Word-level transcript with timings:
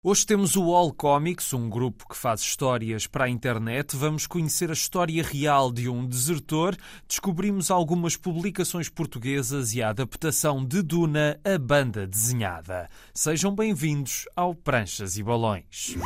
Hoje 0.00 0.24
temos 0.24 0.54
o 0.54 0.72
All 0.72 0.92
Comics, 0.92 1.52
um 1.52 1.68
grupo 1.68 2.06
que 2.08 2.16
faz 2.16 2.40
histórias 2.40 3.08
para 3.08 3.24
a 3.24 3.28
internet. 3.28 3.96
Vamos 3.96 4.28
conhecer 4.28 4.70
a 4.70 4.72
história 4.72 5.24
real 5.24 5.72
de 5.72 5.88
um 5.88 6.06
desertor. 6.06 6.76
Descobrimos 7.08 7.68
algumas 7.68 8.16
publicações 8.16 8.88
portuguesas 8.88 9.74
e 9.74 9.82
a 9.82 9.88
adaptação 9.88 10.64
de 10.64 10.82
Duna, 10.82 11.40
a 11.44 11.58
banda 11.58 12.06
desenhada. 12.06 12.88
Sejam 13.12 13.52
bem-vindos 13.52 14.24
ao 14.36 14.54
Pranchas 14.54 15.18
e 15.18 15.22
Balões. 15.24 15.96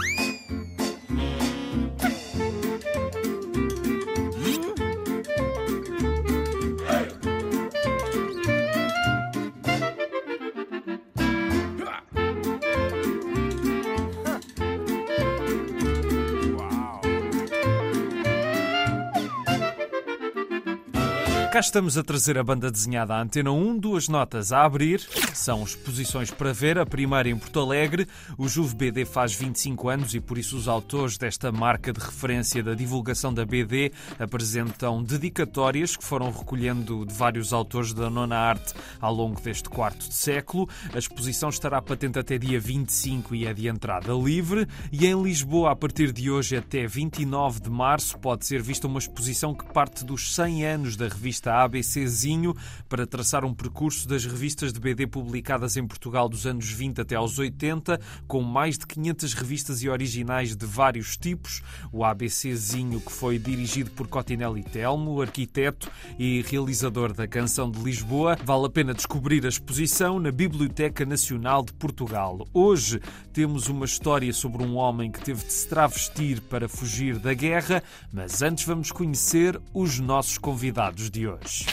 Cá 21.53 21.61
estamos 21.61 21.99
a 21.99 22.03
trazer 22.03 22.39
a 22.39 22.43
banda 22.43 22.71
desenhada 22.71 23.15
à 23.15 23.21
Antena 23.21 23.53
1, 23.53 23.77
duas 23.77 24.09
notas 24.09 24.53
a 24.53 24.65
abrir. 24.65 25.07
São 25.35 25.63
exposições 25.63 26.31
para 26.31 26.51
ver, 26.51 26.79
a 26.79 26.87
primeira 26.87 27.29
em 27.29 27.37
Porto 27.37 27.61
Alegre. 27.61 28.09
O 28.39 28.49
Juve 28.49 28.75
BD 28.75 29.05
faz 29.05 29.35
25 29.35 29.91
anos 29.91 30.15
e 30.15 30.21
por 30.21 30.39
isso 30.39 30.57
os 30.57 30.67
autores 30.67 31.19
desta 31.19 31.53
marca 31.53 31.93
de 31.93 32.01
referência 32.01 32.63
da 32.63 32.73
divulgação 32.75 33.35
da 33.35 33.45
BD 33.45 33.93
apresentam 34.19 35.03
dedicatórias 35.03 35.95
que 35.95 36.03
foram 36.03 36.31
recolhendo 36.31 37.05
de 37.05 37.13
vários 37.13 37.53
autores 37.53 37.93
da 37.93 38.09
nona 38.09 38.39
arte 38.39 38.73
ao 38.99 39.13
longo 39.13 39.39
deste 39.39 39.69
quarto 39.69 40.09
de 40.09 40.15
século. 40.15 40.67
A 40.95 40.99
exposição 40.99 41.51
estará 41.51 41.83
patente 41.83 42.19
até 42.19 42.39
dia 42.39 42.59
25 42.59 43.35
e 43.35 43.47
é 43.47 43.53
de 43.53 43.69
entrada 43.69 44.15
livre. 44.15 44.67
E 44.91 45.07
em 45.07 45.23
Lisboa, 45.23 45.73
a 45.73 45.77
partir 45.77 46.13
de 46.13 46.31
hoje 46.31 46.57
até 46.57 46.87
29 46.87 47.61
de 47.61 47.69
março, 47.69 48.19
pode 48.19 48.47
ser 48.47 48.63
vista 48.63 48.87
uma 48.87 48.99
exposição 48.99 49.55
que 49.55 49.67
parte 49.67 50.03
dos 50.03 50.35
100 50.35 50.65
anos 50.65 50.97
da 50.97 51.09
revista 51.09 51.42
revista 51.43 51.53
ABCzinho 51.53 52.55
para 52.89 53.07
traçar 53.07 53.45
um 53.45 53.53
percurso 53.53 54.07
das 54.07 54.25
revistas 54.25 54.73
de 54.73 54.79
BD 54.79 55.07
publicadas 55.07 55.77
em 55.77 55.87
Portugal 55.87 56.29
dos 56.29 56.47
anos 56.47 56.71
20 56.71 57.01
até 57.01 57.17
aos 57.17 57.39
80, 57.39 58.01
com 58.29 58.43
mais 58.43 58.79
de 58.79 58.87
500 58.87 59.35
revistas 59.35 59.83
e 59.83 59.89
originais 59.89 60.55
de 60.55 60.67
vários 60.67 61.17
tipos. 61.17 61.63
O 61.91 62.05
ABCzinho, 62.05 63.01
que 63.01 63.11
foi 63.11 63.39
dirigido 63.39 63.91
por 63.91 64.07
Cotinelli 64.07 64.63
Telmo, 64.63 65.21
arquiteto 65.21 65.91
e 66.19 66.43
realizador 66.43 67.13
da 67.13 67.27
Canção 67.27 67.71
de 67.71 67.81
Lisboa. 67.81 68.37
Vale 68.45 68.67
a 68.67 68.71
pena 68.71 68.95
descobrir 68.95 69.45
a 69.45 69.49
exposição 69.49 70.21
na 70.21 70.31
Biblioteca 70.31 71.05
Nacional 71.05 71.65
de 71.65 71.73
Portugal. 71.73 72.47
Hoje 72.53 73.01
temos 73.33 73.69
uma 73.69 73.87
história 73.87 74.33
sobre 74.33 74.63
um 74.63 74.77
homem 74.77 75.11
que 75.11 75.21
teve 75.21 75.45
de 75.45 75.53
se 75.53 75.69
travestir 75.69 76.41
para 76.43 76.69
fugir 76.69 77.19
da 77.19 77.35
guerra, 77.35 77.83
mas 78.13 78.43
antes 78.43 78.65
vamos 78.65 78.93
conhecer 78.93 79.61
os 79.73 79.99
nossos 79.99 80.39
convidados 80.39 81.11
de 81.11 81.27
hoje 81.27 81.32
hoje. 81.33 81.65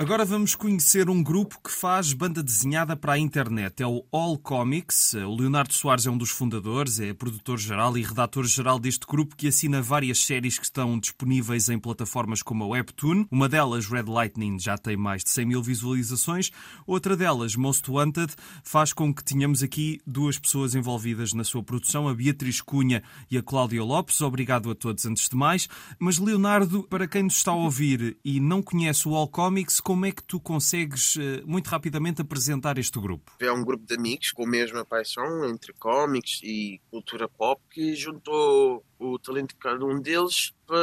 Agora 0.00 0.24
vamos 0.24 0.54
conhecer 0.54 1.10
um 1.10 1.22
grupo 1.22 1.60
que 1.62 1.70
faz 1.70 2.14
banda 2.14 2.42
desenhada 2.42 2.96
para 2.96 3.12
a 3.12 3.18
internet. 3.18 3.82
É 3.82 3.86
o 3.86 4.02
All 4.10 4.38
Comics. 4.38 5.12
O 5.12 5.36
Leonardo 5.36 5.74
Soares 5.74 6.06
é 6.06 6.10
um 6.10 6.16
dos 6.16 6.30
fundadores, 6.30 6.98
é 6.98 7.12
produtor-geral 7.12 7.98
e 7.98 8.02
redator-geral 8.02 8.78
deste 8.78 9.06
grupo 9.06 9.36
que 9.36 9.48
assina 9.48 9.82
várias 9.82 10.24
séries 10.24 10.58
que 10.58 10.64
estão 10.64 10.98
disponíveis 10.98 11.68
em 11.68 11.78
plataformas 11.78 12.42
como 12.42 12.64
a 12.64 12.68
Webtoon. 12.68 13.26
Uma 13.30 13.46
delas, 13.46 13.88
Red 13.88 14.04
Lightning, 14.04 14.58
já 14.58 14.78
tem 14.78 14.96
mais 14.96 15.22
de 15.22 15.28
100 15.28 15.44
mil 15.44 15.62
visualizações. 15.62 16.50
Outra 16.86 17.14
delas, 17.14 17.54
Most 17.54 17.90
Wanted, 17.90 18.32
faz 18.64 18.94
com 18.94 19.12
que 19.12 19.22
tenhamos 19.22 19.62
aqui 19.62 20.00
duas 20.06 20.38
pessoas 20.38 20.74
envolvidas 20.74 21.34
na 21.34 21.44
sua 21.44 21.62
produção, 21.62 22.08
a 22.08 22.14
Beatriz 22.14 22.62
Cunha 22.62 23.02
e 23.30 23.36
a 23.36 23.42
Cláudia 23.42 23.84
Lopes. 23.84 24.22
Obrigado 24.22 24.70
a 24.70 24.74
todos 24.74 25.04
antes 25.04 25.28
de 25.28 25.36
mais. 25.36 25.68
Mas, 25.98 26.18
Leonardo, 26.18 26.84
para 26.84 27.06
quem 27.06 27.24
nos 27.24 27.36
está 27.36 27.50
a 27.50 27.54
ouvir 27.54 28.16
e 28.24 28.40
não 28.40 28.62
conhece 28.62 29.06
o 29.06 29.14
All 29.14 29.28
Comics, 29.28 29.78
como 29.90 30.06
é 30.06 30.12
que 30.12 30.22
tu 30.22 30.38
consegues 30.38 31.16
eh, 31.16 31.42
muito 31.44 31.66
rapidamente 31.66 32.22
apresentar 32.22 32.78
este 32.78 33.00
grupo? 33.00 33.32
É 33.40 33.50
um 33.50 33.64
grupo 33.64 33.84
de 33.84 33.96
amigos 33.96 34.30
com 34.30 34.44
a 34.44 34.48
mesma 34.48 34.84
paixão 34.84 35.44
entre 35.44 35.72
cómics 35.72 36.38
e 36.44 36.80
cultura 36.92 37.28
pop 37.28 37.60
que 37.68 37.96
juntou 37.96 38.84
o 39.00 39.18
talento 39.18 39.48
de 39.48 39.56
cada 39.56 39.84
um 39.84 40.00
deles 40.00 40.52
para 40.64 40.78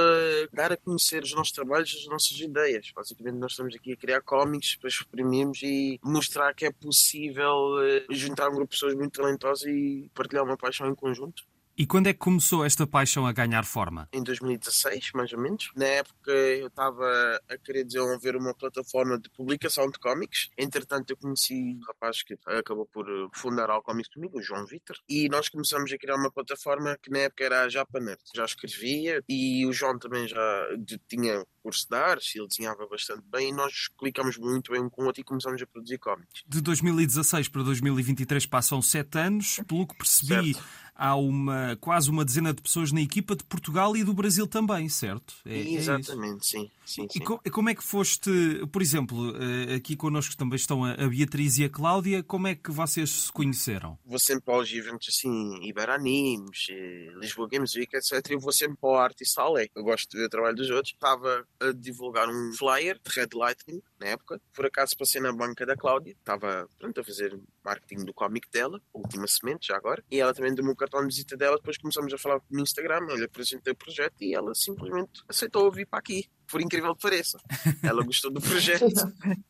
dar 0.51 0.73
a 0.73 0.75
conhecer 0.75 1.23
os 1.23 1.34
nossos 1.34 1.53
trabalhos, 1.53 1.96
as 1.97 2.06
nossas 2.07 2.38
ideias. 2.38 2.91
Basicamente, 2.94 3.38
nós 3.38 3.51
estamos 3.53 3.73
aqui 3.75 3.94
a 3.94 3.96
criar 3.96 4.22
cómics 4.23 4.75
para 4.75 4.90
exprimirmos 4.90 5.62
e 5.63 5.97
mostrar 6.03 6.53
que 6.53 6.66
é 6.66 6.72
possível 6.73 7.81
eh, 7.81 8.06
juntar 8.09 8.50
um 8.50 8.56
grupo 8.56 8.72
de 8.72 8.78
pessoas 8.78 8.94
muito 8.94 9.22
talentosas 9.22 9.63
e 9.69 10.12
partilhar 10.13 10.44
uma 10.44 10.57
paixão 10.57 10.90
em 10.90 10.96
conjunto. 10.96 11.44
E 11.78 11.86
quando 11.86 12.08
é 12.08 12.14
que 12.14 12.18
começou 12.18 12.66
esta 12.66 12.88
paixão 12.88 13.28
a 13.28 13.32
ganhar 13.32 13.64
forma? 13.64 14.10
Em 14.12 14.24
2016, 14.24 15.12
mais 15.14 15.32
ou 15.32 15.40
menos. 15.40 15.70
Na 15.76 15.86
época 15.86 16.32
eu 16.32 16.70
estava 16.70 17.40
a 17.48 17.56
querer 17.60 17.84
desenvolver 17.84 18.36
uma 18.36 18.52
plataforma 18.56 19.20
de 19.20 19.30
publicação 19.30 19.88
de 19.88 20.00
cómics. 20.00 20.50
Entretanto, 20.58 21.12
eu 21.12 21.18
conheci 21.18 21.54
um 21.54 21.80
rapaz 21.86 22.24
que 22.24 22.36
acabou 22.48 22.88
por 22.88 23.06
fundar 23.32 23.70
a 23.70 23.80
Comics 23.80 24.12
comigo, 24.12 24.40
o 24.40 24.42
João 24.42 24.66
Vitor. 24.66 24.98
E 25.08 25.30
nós 25.30 25.50
começamos 25.50 25.94
a 25.94 25.98
criar 26.00 26.16
uma 26.16 26.32
plataforma 26.32 26.98
que 27.00 27.12
na 27.12 27.20
época 27.20 27.46
era 27.46 27.62
a 27.62 27.70
Japanet. 27.70 28.24
Já 28.36 28.46
escrevia 28.46 29.24
e 29.30 29.64
o 29.68 29.72
João 29.72 30.00
também 30.00 30.28
já 30.28 30.68
tinha 31.08 31.46
curso 31.62 31.86
de 31.88 31.96
artes, 31.96 32.36
ele 32.36 32.48
desenhava 32.48 32.88
bastante 32.88 33.24
bem 33.30 33.50
e 33.50 33.54
nós 33.54 33.90
clicamos 34.00 34.38
muito 34.38 34.72
bem 34.72 34.82
um 34.82 34.90
com 34.90 35.04
o 35.04 35.06
outro 35.06 35.22
e 35.22 35.24
começamos 35.24 35.62
a 35.62 35.68
produzir 35.68 36.00
cómics. 36.00 36.42
De 36.48 36.62
2016 36.62 37.50
para 37.50 37.62
2023 37.62 38.46
passam 38.48 38.82
sete 38.82 39.20
anos. 39.20 39.59
Pelo 39.68 39.86
que 39.86 39.96
percebi, 39.96 40.54
certo 40.54 40.87
há 40.97 41.16
uma, 41.16 41.78
quase 41.80 42.09
uma 42.09 42.25
dezena 42.25 42.53
de 42.53 42.62
pessoas 42.62 42.91
na 42.91 43.02
equipa 43.02 43.35
de 43.35 43.44
Portugal 43.44 43.96
e 43.96 44.03
do 44.03 44.13
Brasil 44.13 44.47
também, 44.47 44.90
certo? 44.90 45.35
É, 45.46 45.58
é 45.58 45.74
Exatamente, 45.74 46.58
é 46.58 46.59
sim. 46.59 46.72
Sim, 46.88 47.08
sim. 47.09 47.20
E 47.46 47.50
como 47.50 47.70
é 47.70 47.75
que 47.75 47.84
foste, 47.84 48.30
por 48.72 48.81
exemplo, 48.81 49.34
eh, 49.36 49.75
aqui 49.75 49.96
connosco 49.96 50.36
também 50.36 50.56
estão 50.56 50.84
a 50.84 51.08
Beatriz 51.08 51.58
e 51.58 51.66
a 51.66 51.70
Cláudia, 51.70 52.24
como 52.24 52.48
é 52.48 52.56
que 52.56 52.72
vocês 52.72 53.09
se 53.09 53.31
conheceram? 53.31 53.98
Vou 54.06 54.20
sempre 54.20 54.46
para 54.46 54.59
os 54.59 54.72
eventos 54.72 55.08
assim, 55.09 55.59
Iberaниmes, 55.64 56.68
eh, 56.70 57.12
Lisboa 57.20 57.47
Games 57.52 57.76
Week, 57.76 57.96
etc. 57.96 58.31
Eu 58.31 58.40
vou 58.40 58.52
sempre 58.52 58.78
para 58.78 58.90
o 58.90 58.96
Artist 58.96 59.38
Alley. 59.40 59.70
Eu 59.76 59.84
gosto 59.84 60.09
de 60.12 60.18
ver 60.18 60.26
o 60.26 60.30
trabalho 60.30 60.56
dos 60.56 60.70
outros. 60.70 60.94
Estava 60.94 61.46
a 61.59 61.72
divulgar 61.72 62.30
um 62.30 62.53
flyer 62.53 63.00
de 63.03 63.20
Red 63.20 63.30
Lightning, 63.34 63.81
na 64.00 64.08
época. 64.08 64.42
Por 64.53 64.66
acaso 64.66 64.97
passei 64.97 65.22
na 65.22 65.31
banca 65.31 65.66
da 65.66 65.76
Cláudia, 65.76 66.14
estava 66.14 66.70
pronto 66.80 67.02
a 67.02 67.03
fazer 67.03 67.38
marketing 67.64 68.06
do 68.06 68.14
cómic 68.14 68.50
dela, 68.52 68.81
Última 68.94 69.28
Semente, 69.28 69.68
já 69.68 69.76
agora. 69.76 70.03
E 70.09 70.20
ela 70.20 70.34
também 70.34 70.53
deu-me 70.53 70.72
o 70.72 70.76
cartão 70.76 71.02
de 71.02 71.08
visita 71.08 71.36
dela. 71.36 71.58
Depois 71.58 71.78
começamos 71.78 72.14
a 72.14 72.18
falar 72.18 72.42
no 72.50 72.62
Instagram. 72.62 73.06
Eu 73.09 73.18
lhe 73.18 73.26
apresentei 73.26 73.74
o 73.74 73.76
projeto 73.76 74.22
e 74.22 74.34
ela 74.34 74.53
simplesmente 74.56 75.22
aceitou 75.28 75.72
vir 75.72 75.86
para 75.86 76.00
aqui. 76.00 76.30
Por 76.50 76.62
incrível 76.62 76.96
que 76.96 77.02
pareça. 77.02 77.38
Ela 77.84 78.03
gostou 78.03 78.31
do 78.31 78.41
projeto. 78.41 78.85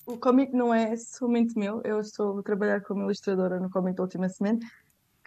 o 0.05 0.17
cómic 0.17 0.53
não 0.53 0.73
é 0.73 0.95
somente 0.97 1.57
meu. 1.57 1.81
Eu 1.83 1.99
estou 1.99 2.39
a 2.39 2.43
trabalhar 2.43 2.81
como 2.81 3.03
ilustradora 3.03 3.59
no 3.59 3.69
cómic 3.69 3.95
da 3.95 4.03
Última 4.03 4.27
Semente 4.29 4.65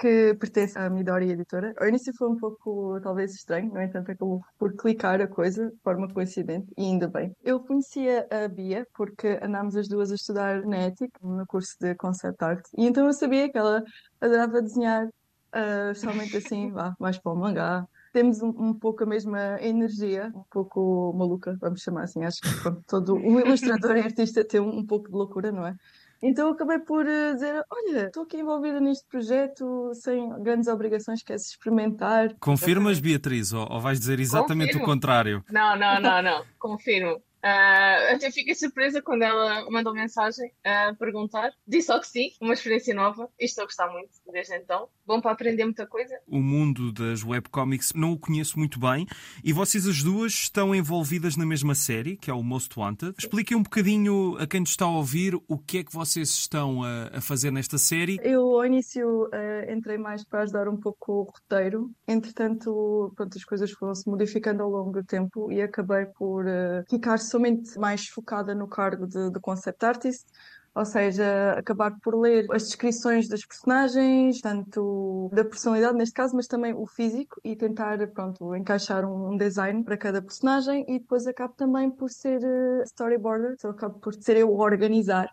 que 0.00 0.34
pertence 0.41 0.78
à 0.78 0.88
Midori 0.88 1.31
Editora. 1.31 1.75
Ao 1.78 1.86
início 1.86 2.14
foi 2.16 2.28
um 2.28 2.36
pouco, 2.36 2.98
talvez, 3.03 3.34
estranho, 3.34 3.70
no 3.70 3.82
entanto, 3.82 4.10
acabou 4.10 4.42
por 4.58 4.75
clicar 4.75 5.20
a 5.20 5.28
coisa 5.28 5.70
de 5.70 5.76
forma 5.84 6.08
coincidente, 6.08 6.72
e 6.76 6.84
ainda 6.84 7.06
bem. 7.06 7.36
Eu 7.44 7.60
conhecia 7.60 8.26
a 8.31 8.48
Bia 8.48 8.87
porque 8.94 9.38
andámos 9.42 9.76
as 9.76 9.88
duas 9.88 10.10
a 10.10 10.14
estudar 10.14 10.64
na 10.64 10.87
ETIC, 10.87 11.12
no 11.22 11.47
curso 11.47 11.76
de 11.78 11.94
Concept 11.97 12.42
Art, 12.42 12.66
e 12.78 12.87
então 12.87 13.06
eu 13.06 13.12
sabia 13.12 13.50
que 13.50 13.58
ela 13.58 13.84
adorava 14.19 14.62
desenhar, 14.62 15.04
uh, 15.06 15.92
especialmente 15.92 16.34
assim, 16.34 16.70
vá, 16.72 16.97
mais 16.98 17.19
para 17.19 17.32
o 17.32 17.37
mangá. 17.37 17.87
Temos 18.12 18.43
um, 18.43 18.48
um, 18.48 18.75
pouco 18.75 19.04
a 19.04 19.06
mesma 19.06 19.59
energia, 19.60 20.32
um 20.34 20.44
pouco 20.50 21.12
maluca, 21.16 21.56
vamos 21.60 21.81
chamar 21.81 22.04
assim. 22.04 22.25
Acho 22.25 22.41
que 22.41 22.60
pronto, 22.60 22.82
todo 22.87 23.15
o 23.15 23.41
ilustrador 23.41 23.97
e 23.97 24.00
artista 24.00 24.44
tem 24.44 24.60
um, 24.60 24.78
um 24.78 24.87
pouco 24.87 25.09
de 25.09 25.15
loucura, 25.15 25.53
não 25.53 25.66
é? 25.66 25.76
Então 26.22 26.50
acabei 26.50 26.78
por 26.78 27.06
eh, 27.06 27.34
dizer: 27.34 27.65
Olha, 27.70 28.06
estou 28.06 28.25
aqui 28.25 28.38
envolvida 28.38 28.78
neste 28.78 29.06
projeto 29.06 29.93
sem 29.94 30.28
grandes 30.43 30.69
obrigações, 30.69 31.22
queres 31.22 31.47
experimentar? 31.47 32.34
Confirmas, 32.38 33.00
Beatriz, 33.00 33.52
ou, 33.52 33.67
ou 33.70 33.81
vais 33.81 33.99
dizer 33.99 34.20
exatamente 34.20 34.73
Confirmo. 34.73 34.84
o 34.84 34.87
contrário? 34.87 35.44
Não, 35.50 35.79
não, 35.79 36.00
não, 36.00 36.20
não. 36.20 36.44
Confirmo. 36.58 37.23
Uh, 37.42 38.14
até 38.14 38.31
fiquei 38.31 38.54
surpresa 38.54 39.00
quando 39.00 39.22
ela 39.22 39.69
mandou 39.70 39.94
mensagem 39.94 40.52
a 40.64 40.94
perguntar. 40.98 41.52
Disse 41.66 41.87
só 41.87 41.98
que 41.98 42.06
sim, 42.06 42.31
uma 42.40 42.52
experiência 42.52 42.94
nova. 42.94 43.28
E 43.38 43.44
estou 43.44 43.62
a 43.62 43.66
gostar 43.66 43.90
muito 43.90 44.10
desde 44.31 44.56
então. 44.56 44.88
Bom 45.06 45.20
para 45.20 45.32
aprender 45.32 45.64
muita 45.64 45.87
coisa. 45.87 46.14
O 46.26 46.38
mundo 46.38 46.92
das 46.92 47.25
webcomics 47.25 47.92
não 47.94 48.12
o 48.12 48.19
conheço 48.19 48.58
muito 48.58 48.78
bem. 48.78 49.06
E 49.42 49.52
vocês 49.52 49.87
as 49.87 50.02
duas 50.02 50.32
estão 50.32 50.75
envolvidas 50.75 51.37
na 51.37 51.46
mesma 51.46 51.75
série, 51.75 52.16
que 52.16 52.31
é 52.31 52.34
o 52.34 52.42
Most 52.42 52.78
Wanted. 52.78 53.14
Expliquem 53.19 53.56
um 53.56 53.62
bocadinho 53.62 54.36
a 54.38 54.46
quem 54.46 54.60
nos 54.60 54.70
está 54.70 54.84
a 54.84 54.90
ouvir 54.90 55.34
o 55.48 55.58
que 55.58 55.78
é 55.78 55.84
que 55.84 55.93
vocês 55.93 56.31
estão 56.31 56.82
a, 56.84 57.19
a 57.19 57.20
fazer 57.20 57.50
nesta 57.50 57.78
série. 57.78 58.19
Eu 58.22 58.43
ao 58.43 58.66
início 58.66 59.25
uh, 59.25 59.72
entrei 59.72 59.98
mais 59.98 60.25
para 60.25 60.43
ajudar 60.43 60.69
um 60.69 60.76
pouco 60.76 61.12
o 61.12 61.22
roteiro. 61.22 61.90
Entretanto, 62.06 63.12
pronto, 63.16 63.36
as 63.36 63.44
coisas 63.44 63.70
foram 63.70 63.94
se 63.94 64.08
modificando 64.08 64.62
ao 64.62 64.70
longo 64.70 64.93
do 64.93 65.04
tempo 65.04 65.50
e 65.50 65.62
acabei 65.62 66.06
por 66.06 66.44
uh, 66.44 66.84
ficar 66.88 67.19
somente 67.31 67.79
mais 67.79 68.06
focada 68.09 68.55
no 68.55 68.69
cargo 68.69 69.06
de, 69.06 69.31
de 69.31 69.41
concept 69.41 69.85
artist, 69.85 70.27
Ou 70.75 70.85
seja, 70.85 71.53
acabar 71.59 71.99
por 72.00 72.15
ler 72.15 72.47
as 72.53 72.62
descrições 72.65 73.29
das 73.29 73.44
personagens, 73.44 74.41
tanto 74.41 75.29
da 75.32 75.44
personalidade 75.44 75.97
neste 75.99 76.15
caso, 76.15 76.37
mas 76.37 76.47
também 76.47 76.73
o 76.75 76.87
físico 76.87 77.41
e 77.44 77.56
tentar, 77.56 77.99
pronto, 78.12 78.55
encaixar 78.55 79.05
um 79.05 79.37
design 79.37 79.82
para 79.85 79.97
cada 79.99 80.23
personagem 80.23 80.85
e 80.88 81.00
depois 81.00 81.27
acabo 81.27 81.55
também 81.56 81.91
por 81.91 82.09
ser 82.11 82.38
uh, 82.38 82.82
storyboarder, 82.85 83.55
então 83.55 83.71
acabo 83.71 83.99
por 83.99 84.15
ser 84.15 84.37
eu 84.37 84.49
a 84.49 84.65
organizar 84.65 85.29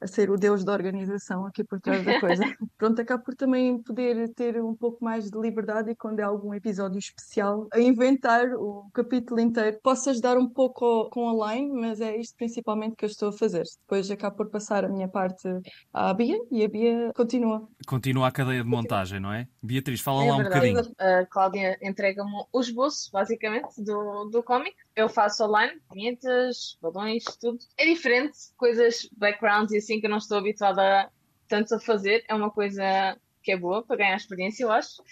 a 0.00 0.06
ser 0.06 0.30
o 0.30 0.36
deus 0.36 0.64
da 0.64 0.72
organização 0.72 1.46
aqui 1.46 1.62
por 1.62 1.80
trás 1.80 2.04
da 2.04 2.18
coisa. 2.18 2.42
Pronto, 2.78 3.00
acabo 3.00 3.24
por 3.24 3.34
também 3.34 3.82
poder 3.82 4.32
ter 4.34 4.62
um 4.62 4.74
pouco 4.74 5.04
mais 5.04 5.30
de 5.30 5.38
liberdade 5.38 5.90
e 5.90 5.96
quando 5.96 6.20
é 6.20 6.22
algum 6.22 6.54
episódio 6.54 6.98
especial, 6.98 7.68
a 7.72 7.80
inventar 7.80 8.46
o 8.54 8.88
capítulo 8.94 9.40
inteiro. 9.40 9.78
Posso 9.82 10.10
ajudar 10.10 10.38
um 10.38 10.48
pouco 10.48 11.10
com 11.10 11.24
online, 11.24 11.70
mas 11.72 12.00
é 12.00 12.16
isto 12.16 12.36
principalmente 12.36 12.96
que 12.96 13.04
eu 13.04 13.08
estou 13.08 13.28
a 13.28 13.32
fazer. 13.32 13.64
Depois 13.82 14.10
acabo 14.10 14.36
por 14.36 14.50
passar 14.50 14.84
a 14.84 14.88
minha 14.88 15.08
parte 15.08 15.48
à 15.92 16.14
Bia 16.14 16.38
e 16.50 16.64
a 16.64 16.68
Bia 16.68 17.12
continua. 17.14 17.68
Continua 17.86 18.28
a 18.28 18.32
cadeia 18.32 18.62
de 18.62 18.68
montagem, 18.68 19.20
não 19.20 19.32
é? 19.32 19.46
Beatriz, 19.62 20.00
fala 20.00 20.24
é 20.24 20.30
lá 20.30 20.36
verdade. 20.38 20.70
um 20.70 20.74
bocadinho. 20.74 20.94
A 20.98 21.26
Cláudia 21.26 21.78
entrega-me 21.82 22.44
o 22.52 22.60
esboço, 22.60 23.10
basicamente, 23.12 23.82
do, 23.82 24.24
do 24.26 24.42
cómic. 24.42 24.74
Eu 24.94 25.08
faço 25.08 25.44
online, 25.44 25.80
vinhetas, 25.92 26.76
balões, 26.80 27.24
tudo. 27.40 27.58
É 27.76 27.84
diferente, 27.84 28.36
coisas, 28.56 29.08
backgrounds 29.16 29.72
e 29.72 29.78
assim 29.78 30.00
que 30.00 30.06
eu 30.06 30.10
não 30.10 30.18
estou 30.18 30.38
habituada 30.38 31.10
tanto 31.48 31.74
a 31.74 31.80
fazer. 31.80 32.24
É 32.28 32.34
uma 32.34 32.50
coisa 32.50 32.82
que 33.42 33.52
é 33.52 33.56
boa 33.56 33.82
para 33.82 33.96
ganhar 33.96 34.16
experiência, 34.16 34.64
eu 34.64 34.70
acho. 34.70 35.02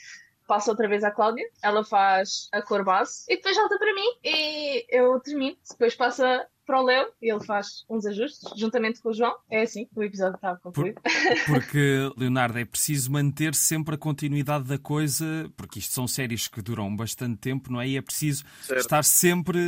Passo 0.47 0.71
outra 0.71 0.89
vez 0.89 1.05
à 1.05 1.11
Cláudia, 1.11 1.45
ela 1.63 1.85
faz 1.85 2.49
a 2.53 2.63
cor 2.63 2.83
base 2.83 3.25
e 3.29 3.37
depois 3.37 3.57
volta 3.57 3.79
para 3.79 3.95
mim 3.95 4.19
e 4.25 4.87
eu 4.89 5.21
termino. 5.21 5.57
Depois 5.71 5.95
passa 5.95 6.47
para 6.69 6.83
o 6.83 6.85
Leo 6.85 7.11
e 7.23 7.33
ele 7.33 7.43
faz 7.43 7.87
uns 7.89 8.05
ajustes 8.05 8.41
juntamente 8.55 9.01
com 9.01 9.09
o 9.09 9.15
João. 9.15 9.35
É 9.51 9.63
assim, 9.63 9.89
o 9.97 10.03
episódio 10.03 10.37
está 10.37 10.55
concluído. 10.57 11.01
Por, 11.01 11.11
porque, 11.47 12.13
Leonardo, 12.15 12.59
é 12.59 12.65
preciso 12.67 13.11
manter 13.11 13.55
sempre 13.55 13.95
a 13.95 13.99
continuidade 13.99 14.65
da 14.65 14.77
coisa, 14.77 15.51
porque 15.57 15.79
isto 15.79 15.95
são 15.95 16.07
séries 16.07 16.47
que 16.47 16.61
duram 16.61 16.95
bastante 16.95 17.39
tempo, 17.39 17.73
não 17.73 17.81
é? 17.81 17.89
E 17.89 17.97
é 17.97 18.03
preciso 18.03 18.45
certo. 18.61 18.81
estar 18.81 19.03
sempre 19.03 19.59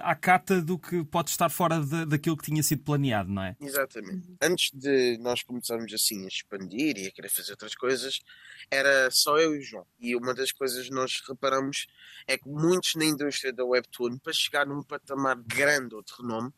à 0.00 0.14
cata 0.14 0.62
do 0.62 0.78
que 0.78 1.04
pode 1.04 1.28
estar 1.28 1.50
fora 1.50 1.80
de, 1.80 2.06
daquilo 2.06 2.36
que 2.36 2.44
tinha 2.44 2.62
sido 2.62 2.82
planeado, 2.82 3.30
não 3.30 3.42
é? 3.42 3.54
Exatamente. 3.60 4.34
Antes 4.40 4.70
de 4.72 5.18
nós 5.18 5.42
começarmos 5.42 5.92
assim 5.92 6.24
a 6.24 6.28
expandir 6.28 6.96
e 6.96 7.08
a 7.08 7.10
querer 7.10 7.28
fazer 7.28 7.50
outras 7.50 7.74
coisas, 7.74 8.20
era 8.70 9.10
só 9.10 9.38
eu 9.38 9.54
e 9.54 9.58
o 9.58 9.62
João. 9.62 9.86
E 10.00 10.16
uma 10.16 10.32
das 10.32 10.50
coisas 10.50 10.88
que 10.88 10.94
nós 10.94 11.22
reparamos 11.28 11.86
é 12.26 12.38
que 12.38 12.48
muitos 12.48 12.94
na 12.94 13.04
indústria 13.04 13.52
da 13.52 13.64
Webtoon, 13.64 14.18
para 14.18 14.32
chegar 14.32 14.66
num 14.66 14.82
patamar 14.82 15.36
grande 15.36 15.94
ou 15.94 16.02
de 16.02 16.12
renome, 16.18 16.37
nome, 16.40 16.52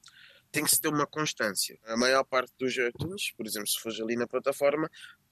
tem 0.51 0.65
que 0.65 0.71
se 0.71 0.81
ter 0.81 0.89
uma 0.89 1.07
constância. 1.07 1.79
A 1.87 1.97
maior 1.97 2.25
parte 2.25 2.53
dos 2.59 2.77
webtoons, 2.77 3.33
por 3.37 3.47
exemplo, 3.47 3.69
se 3.69 3.79
fores 3.79 4.01
ali 4.01 4.17
na 4.17 4.27
plataforma, 4.27 4.91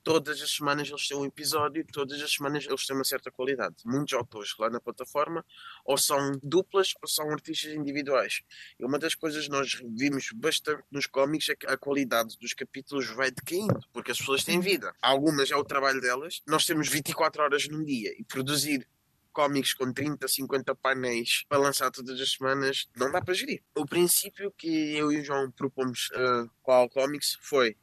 todas 0.08 0.40
as 0.40 0.52
semanas 0.52 0.88
eles 0.88 1.06
têm 1.06 1.16
um 1.16 1.26
episódio, 1.26 1.84
todas 1.92 2.22
as 2.22 2.32
semanas 2.32 2.64
eles 2.64 2.86
têm 2.86 2.96
uma 2.96 3.04
certa 3.04 3.30
qualidade. 3.30 3.76
Muitos 3.84 4.14
autores 4.14 4.54
lá 4.58 4.70
na 4.70 4.80
plataforma 4.80 5.44
ou 5.84 5.98
são 5.98 6.32
duplas 6.42 6.94
ou 7.02 7.08
são 7.08 7.30
artistas 7.30 7.72
individuais. 7.72 8.40
E 8.78 8.84
uma 8.84 8.98
das 8.98 9.14
coisas 9.14 9.44
que 9.44 9.50
nós 9.50 9.74
vimos 9.96 10.30
bastante 10.34 10.82
nos 10.90 11.06
cómics 11.06 11.48
é 11.48 11.56
que 11.56 11.66
a 11.66 11.76
qualidade 11.76 12.38
dos 12.38 12.54
capítulos 12.54 13.06
vai 13.08 13.30
decaindo, 13.30 13.80
porque 13.92 14.12
as 14.12 14.18
pessoas 14.18 14.44
têm 14.44 14.60
vida. 14.60 14.94
Algumas 15.02 15.50
é 15.50 15.56
o 15.56 15.64
trabalho 15.64 16.00
delas. 16.00 16.42
Nós 16.46 16.64
temos 16.64 16.88
24 16.88 17.42
horas 17.42 17.68
num 17.68 17.84
dia 17.84 18.10
e 18.18 18.24
produzir 18.24 18.88
cómics 19.38 19.72
com 19.72 19.92
30, 19.92 20.26
50 20.26 20.74
painéis 20.74 21.44
para 21.48 21.58
lançar 21.58 21.92
todas 21.92 22.20
as 22.20 22.32
semanas, 22.32 22.88
não 22.96 23.08
dá 23.12 23.22
para 23.22 23.34
gerir. 23.34 23.62
O 23.72 23.86
princípio 23.86 24.50
que 24.50 24.96
eu 24.96 25.12
e 25.12 25.20
o 25.20 25.24
João 25.24 25.48
propomos 25.52 26.10
uh, 26.10 26.50
com 26.60 26.72
a 26.72 26.88
Comics 26.88 27.38
foi 27.40 27.76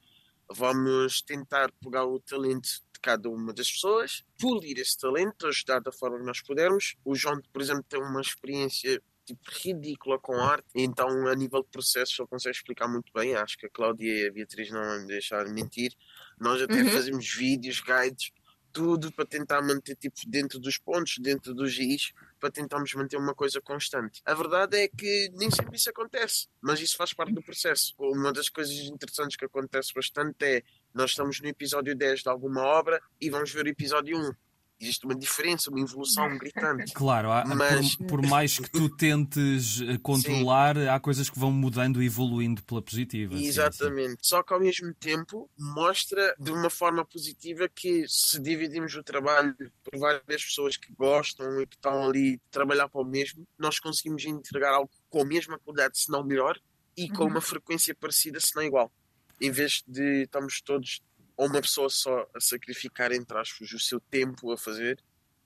vamos 0.52 1.22
tentar 1.22 1.72
pegar 1.81 2.04
o 2.04 2.19
talento 2.19 2.68
de 2.68 3.00
cada 3.02 3.30
uma 3.30 3.54
das 3.54 3.72
pessoas, 3.72 4.25
polir 4.38 4.78
esse 4.80 4.98
talento, 4.98 5.48
ajudar 5.48 5.80
da 5.80 5.94
forma 5.94 6.18
que 6.18 6.25
nós 6.25 6.42
pudermos. 6.42 6.98
O 7.06 7.16
João, 7.16 7.42
por 7.54 7.62
exemplo, 7.62 7.86
tem 7.88 8.01
uma 8.01 8.19
experiência 8.19 9.01
tipo, 9.25 9.40
ridícula 9.50 10.19
com 10.19 10.36
arte, 10.36 10.68
então 10.75 11.25
a 11.25 11.36
nível 11.36 11.63
de 11.63 11.69
processos 11.69 12.19
ele 12.19 12.28
consegue 12.28 12.58
explicar 12.58 12.90
muito 12.90 13.13
bem. 13.13 13.34
Acho 13.34 13.58
que 13.58 13.66
a 13.66 13.69
Cláudia 13.69 14.12
e 14.12 14.28
a 14.28 14.31
Beatriz 14.34 14.69
não 14.72 14.84
vão 14.84 15.00
me 15.04 15.08
deixar 15.08 15.48
mentir. 15.48 15.94
Nós 16.38 16.62
até 16.62 16.81
uhum. 16.81 16.90
fazemos 16.90 17.34
vídeos, 17.34 17.80
guides 17.80 18.34
tudo 18.75 19.10
para 19.10 19.25
tentar 19.25 19.62
manter 19.62 19.95
tipo 19.95 20.18
dentro 20.27 20.60
dos 20.60 20.77
pontos, 20.77 21.18
dentro 21.18 21.54
dos 21.54 21.72
giz, 21.72 22.12
para 22.38 22.51
tentarmos 22.51 22.94
manter 22.94 23.16
uma 23.16 23.33
coisa 23.33 23.62
constante. 23.62 24.22
A 24.25 24.33
verdade 24.33 24.77
é 24.77 24.89
que 24.89 25.31
nem 25.33 25.50
sempre 25.50 25.77
isso 25.77 25.89
acontece, 25.89 26.50
mas 26.62 26.81
isso 26.81 26.98
faz 26.98 27.13
parte 27.13 27.33
do 27.33 27.42
processo. 27.42 27.95
Uma 27.98 28.33
das 28.33 28.50
coisas 28.50 28.75
interessantes 28.75 29.38
que 29.38 29.45
acontece 29.45 29.94
bastante 29.95 30.44
é 30.44 30.62
nós 30.94 31.12
estamos 31.12 31.39
no 31.39 31.48
episódio 31.48 31.95
10 31.95 32.24
de 32.24 32.30
alguma 32.30 32.63
obra 32.63 33.01
e 33.19 33.30
vamos 33.30 33.50
ver 33.54 33.66
o 33.66 33.69
episódio 33.69 34.18
1 34.18 34.33
existe 34.80 35.06
uma 35.06 35.16
diferença, 35.16 35.69
uma 35.69 35.80
evolução 35.80 36.38
gritante. 36.38 36.94
Claro, 36.94 37.31
há, 37.31 37.45
mas... 37.45 37.95
por, 37.95 38.07
por, 38.07 38.27
mais 38.27 38.60
que 38.60 38.69
tu 38.69 38.89
tentes 38.89 39.81
eh, 39.81 39.98
controlar, 39.98 40.75
sim. 40.75 40.88
há 40.88 41.00
coisas 41.00 41.30
que 41.30 41.39
vão 41.39 41.51
mudando 41.51 42.01
e 42.01 42.06
evoluindo 42.06 42.62
pela 42.63 42.81
positiva. 42.81 43.36
Exatamente. 43.36 44.10
Sim, 44.10 44.18
sim. 44.18 44.18
Só 44.22 44.44
que 44.44 44.54
ao 44.54 44.60
mesmo 44.60 44.94
tempo 44.94 45.50
mostra 45.57 46.36
de 46.39 46.51
uma 46.51 46.69
forma 46.69 47.06
positiva 47.06 47.69
que 47.69 48.06
se 48.07 48.39
dividimos 48.39 48.95
o 48.95 49.04
trabalho 49.04 49.56
por 49.83 49.98
várias 49.98 50.44
pessoas 50.44 50.77
que 50.77 50.94
gostam 50.94 51.62
e 51.62 51.68
que 51.68 51.75
estão 51.75 52.07
ali 52.10 52.39
a 52.50 52.51
trabalhar 52.51 52.89
para 52.89 53.01
o 53.01 53.06
mesmo, 53.06 53.48
nós 53.57 53.80
conseguimos 53.80 54.25
entregar 54.25 54.74
algo 54.74 54.89
com 55.10 55.22
a 55.22 55.25
mesma 55.25 55.57
qualidade, 55.60 55.98
se 55.98 56.12
não 56.12 56.24
melhor, 56.24 56.60
e 56.98 57.10
com 57.10 57.24
uhum. 57.24 57.30
uma 57.30 57.42
frequência 57.42 57.95
parecida, 57.95 58.39
se 58.39 58.56
não 58.56 58.63
igual. 58.63 58.92
Em 59.39 59.51
vez 59.51 59.83
de 59.88 60.24
estamos 60.24 60.62
todos 60.62 61.01
ou 61.38 61.48
uma 61.48 61.62
pessoa 61.62 61.90
só 61.90 62.28
a 62.34 62.40
sacrificar, 62.40 63.12
entre 63.12 63.38
aspas, 63.38 63.72
o 63.72 63.80
seu 63.80 64.00
tempo 64.00 64.52
a 64.52 64.58
fazer, 64.58 65.00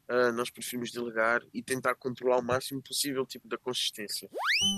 uh, 0.09 0.31
nós 0.33 0.49
preferimos 0.49 0.91
delegar 0.91 1.41
e 1.53 1.61
tentar 1.61 1.95
controlar 1.95 2.39
o 2.39 2.43
máximo 2.43 2.81
possível 2.81 3.25
tipo 3.25 3.47
da 3.47 3.57
consistência. 3.57 4.29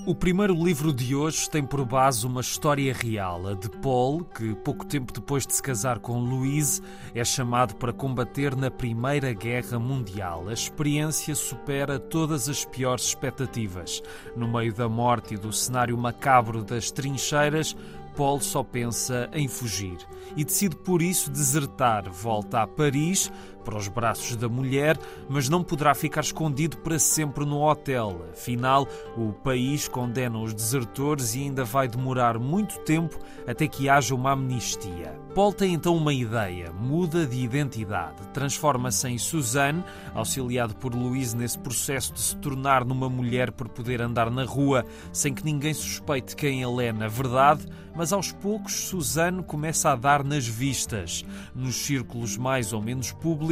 O 0.06 0.14
primeiro 0.14 0.54
livro 0.54 0.94
de 0.94 1.16
hoje 1.16 1.50
tem 1.50 1.66
por 1.66 1.84
base 1.86 2.26
uma 2.26 2.42
história 2.42 2.94
real, 2.94 3.48
a 3.48 3.54
de 3.54 3.70
Paul, 3.70 4.24
que 4.26 4.54
pouco 4.56 4.86
tempo 4.86 5.12
depois 5.14 5.48
de 5.48 5.56
se 5.56 5.64
casar 5.64 6.00
com 6.00 6.20
Louise, 6.20 6.82
é 7.16 7.24
chamado 7.24 7.76
para 7.76 7.94
combater 7.94 8.56
na 8.56 8.70
Primeira 8.70 9.34
Guerra 9.34 9.80
Mundial. 9.80 10.50
A 10.50 10.54
experiência 10.54 11.34
supera 11.34 12.00
todas 12.00 12.50
as 12.50 12.66
piores 12.66 13.06
expectativas. 13.06 14.04
No 14.36 14.48
meio 14.48 14.74
da 14.74 14.88
morte 14.90 15.34
e 15.34 15.38
do 15.38 15.52
cenário 15.52 15.98
macabro 15.98 16.64
das 16.64 16.92
trincheiras, 16.92 17.76
Paul 18.16 18.40
só 18.40 18.64
pensa 18.64 19.30
em 19.34 19.48
fugir 19.48 19.98
e 20.36 20.44
decide 20.44 20.76
por 20.76 21.02
isso 21.02 21.30
desertar. 21.30 22.10
Volta 22.10 22.62
a 22.62 22.68
Paris 22.68 23.32
para 23.62 23.78
os 23.78 23.88
braços 23.88 24.36
da 24.36 24.50
mulher, 24.50 24.98
mas 25.30 25.48
não 25.48 25.64
poderá 25.64 25.94
ficar 25.94 26.22
escondido 26.22 26.78
para 26.78 27.00
sempre 27.00 27.46
no 27.46 27.62
hotel. 27.62 28.26
Afinal, 28.32 28.88
o 29.16 29.32
país 29.32 29.88
condena 29.88 30.40
os 30.40 30.54
desertores 30.54 31.36
e 31.36 31.44
ainda 31.44 31.64
vai 31.64 31.88
demorar 31.88 32.38
muito 32.38 32.80
tempo 32.80 33.18
até 33.48 33.68
que 33.68 33.90
haja 33.90 34.14
uma 34.14 34.32
amnistia. 34.32 35.20
Paul 35.34 35.54
tem 35.54 35.74
então 35.74 35.96
uma 35.96 36.14
ideia, 36.14 36.74
muda 36.74 37.26
de 37.26 37.40
identidade, 37.40 38.28
transforma-se 38.34 39.08
em 39.08 39.18
Suzanne, 39.18 39.82
auxiliado 40.14 40.76
por 40.76 40.94
Louise 40.94 41.38
nesse 41.38 41.58
processo 41.58 42.14
de 42.14 42.20
se 42.20 42.36
tornar 42.36 42.84
numa 42.84 43.10
mulher 43.10 43.52
por 43.52 43.70
poder 43.70 44.02
andar 44.02 44.30
na 44.30 44.44
rua 44.44 44.86
sem 45.14 45.34
que 45.34 45.46
ninguém 45.46 45.74
suspeite 45.74 46.36
quem 46.36 46.62
ele 46.62 46.86
é 46.86 46.92
na 46.92 47.08
verdade, 47.08 47.66
mas 47.96 48.12
aos 48.12 48.32
poucos 48.32 48.74
Suzanne 48.74 49.44
começa 49.44 49.92
a 49.92 49.96
dar 49.96 50.24
nas 50.24 50.46
vistas. 50.46 51.24
Nos 51.56 51.76
círculos 51.76 52.38
mais 52.38 52.74
ou 52.74 52.82
menos 52.82 53.12
públicos, 53.12 53.51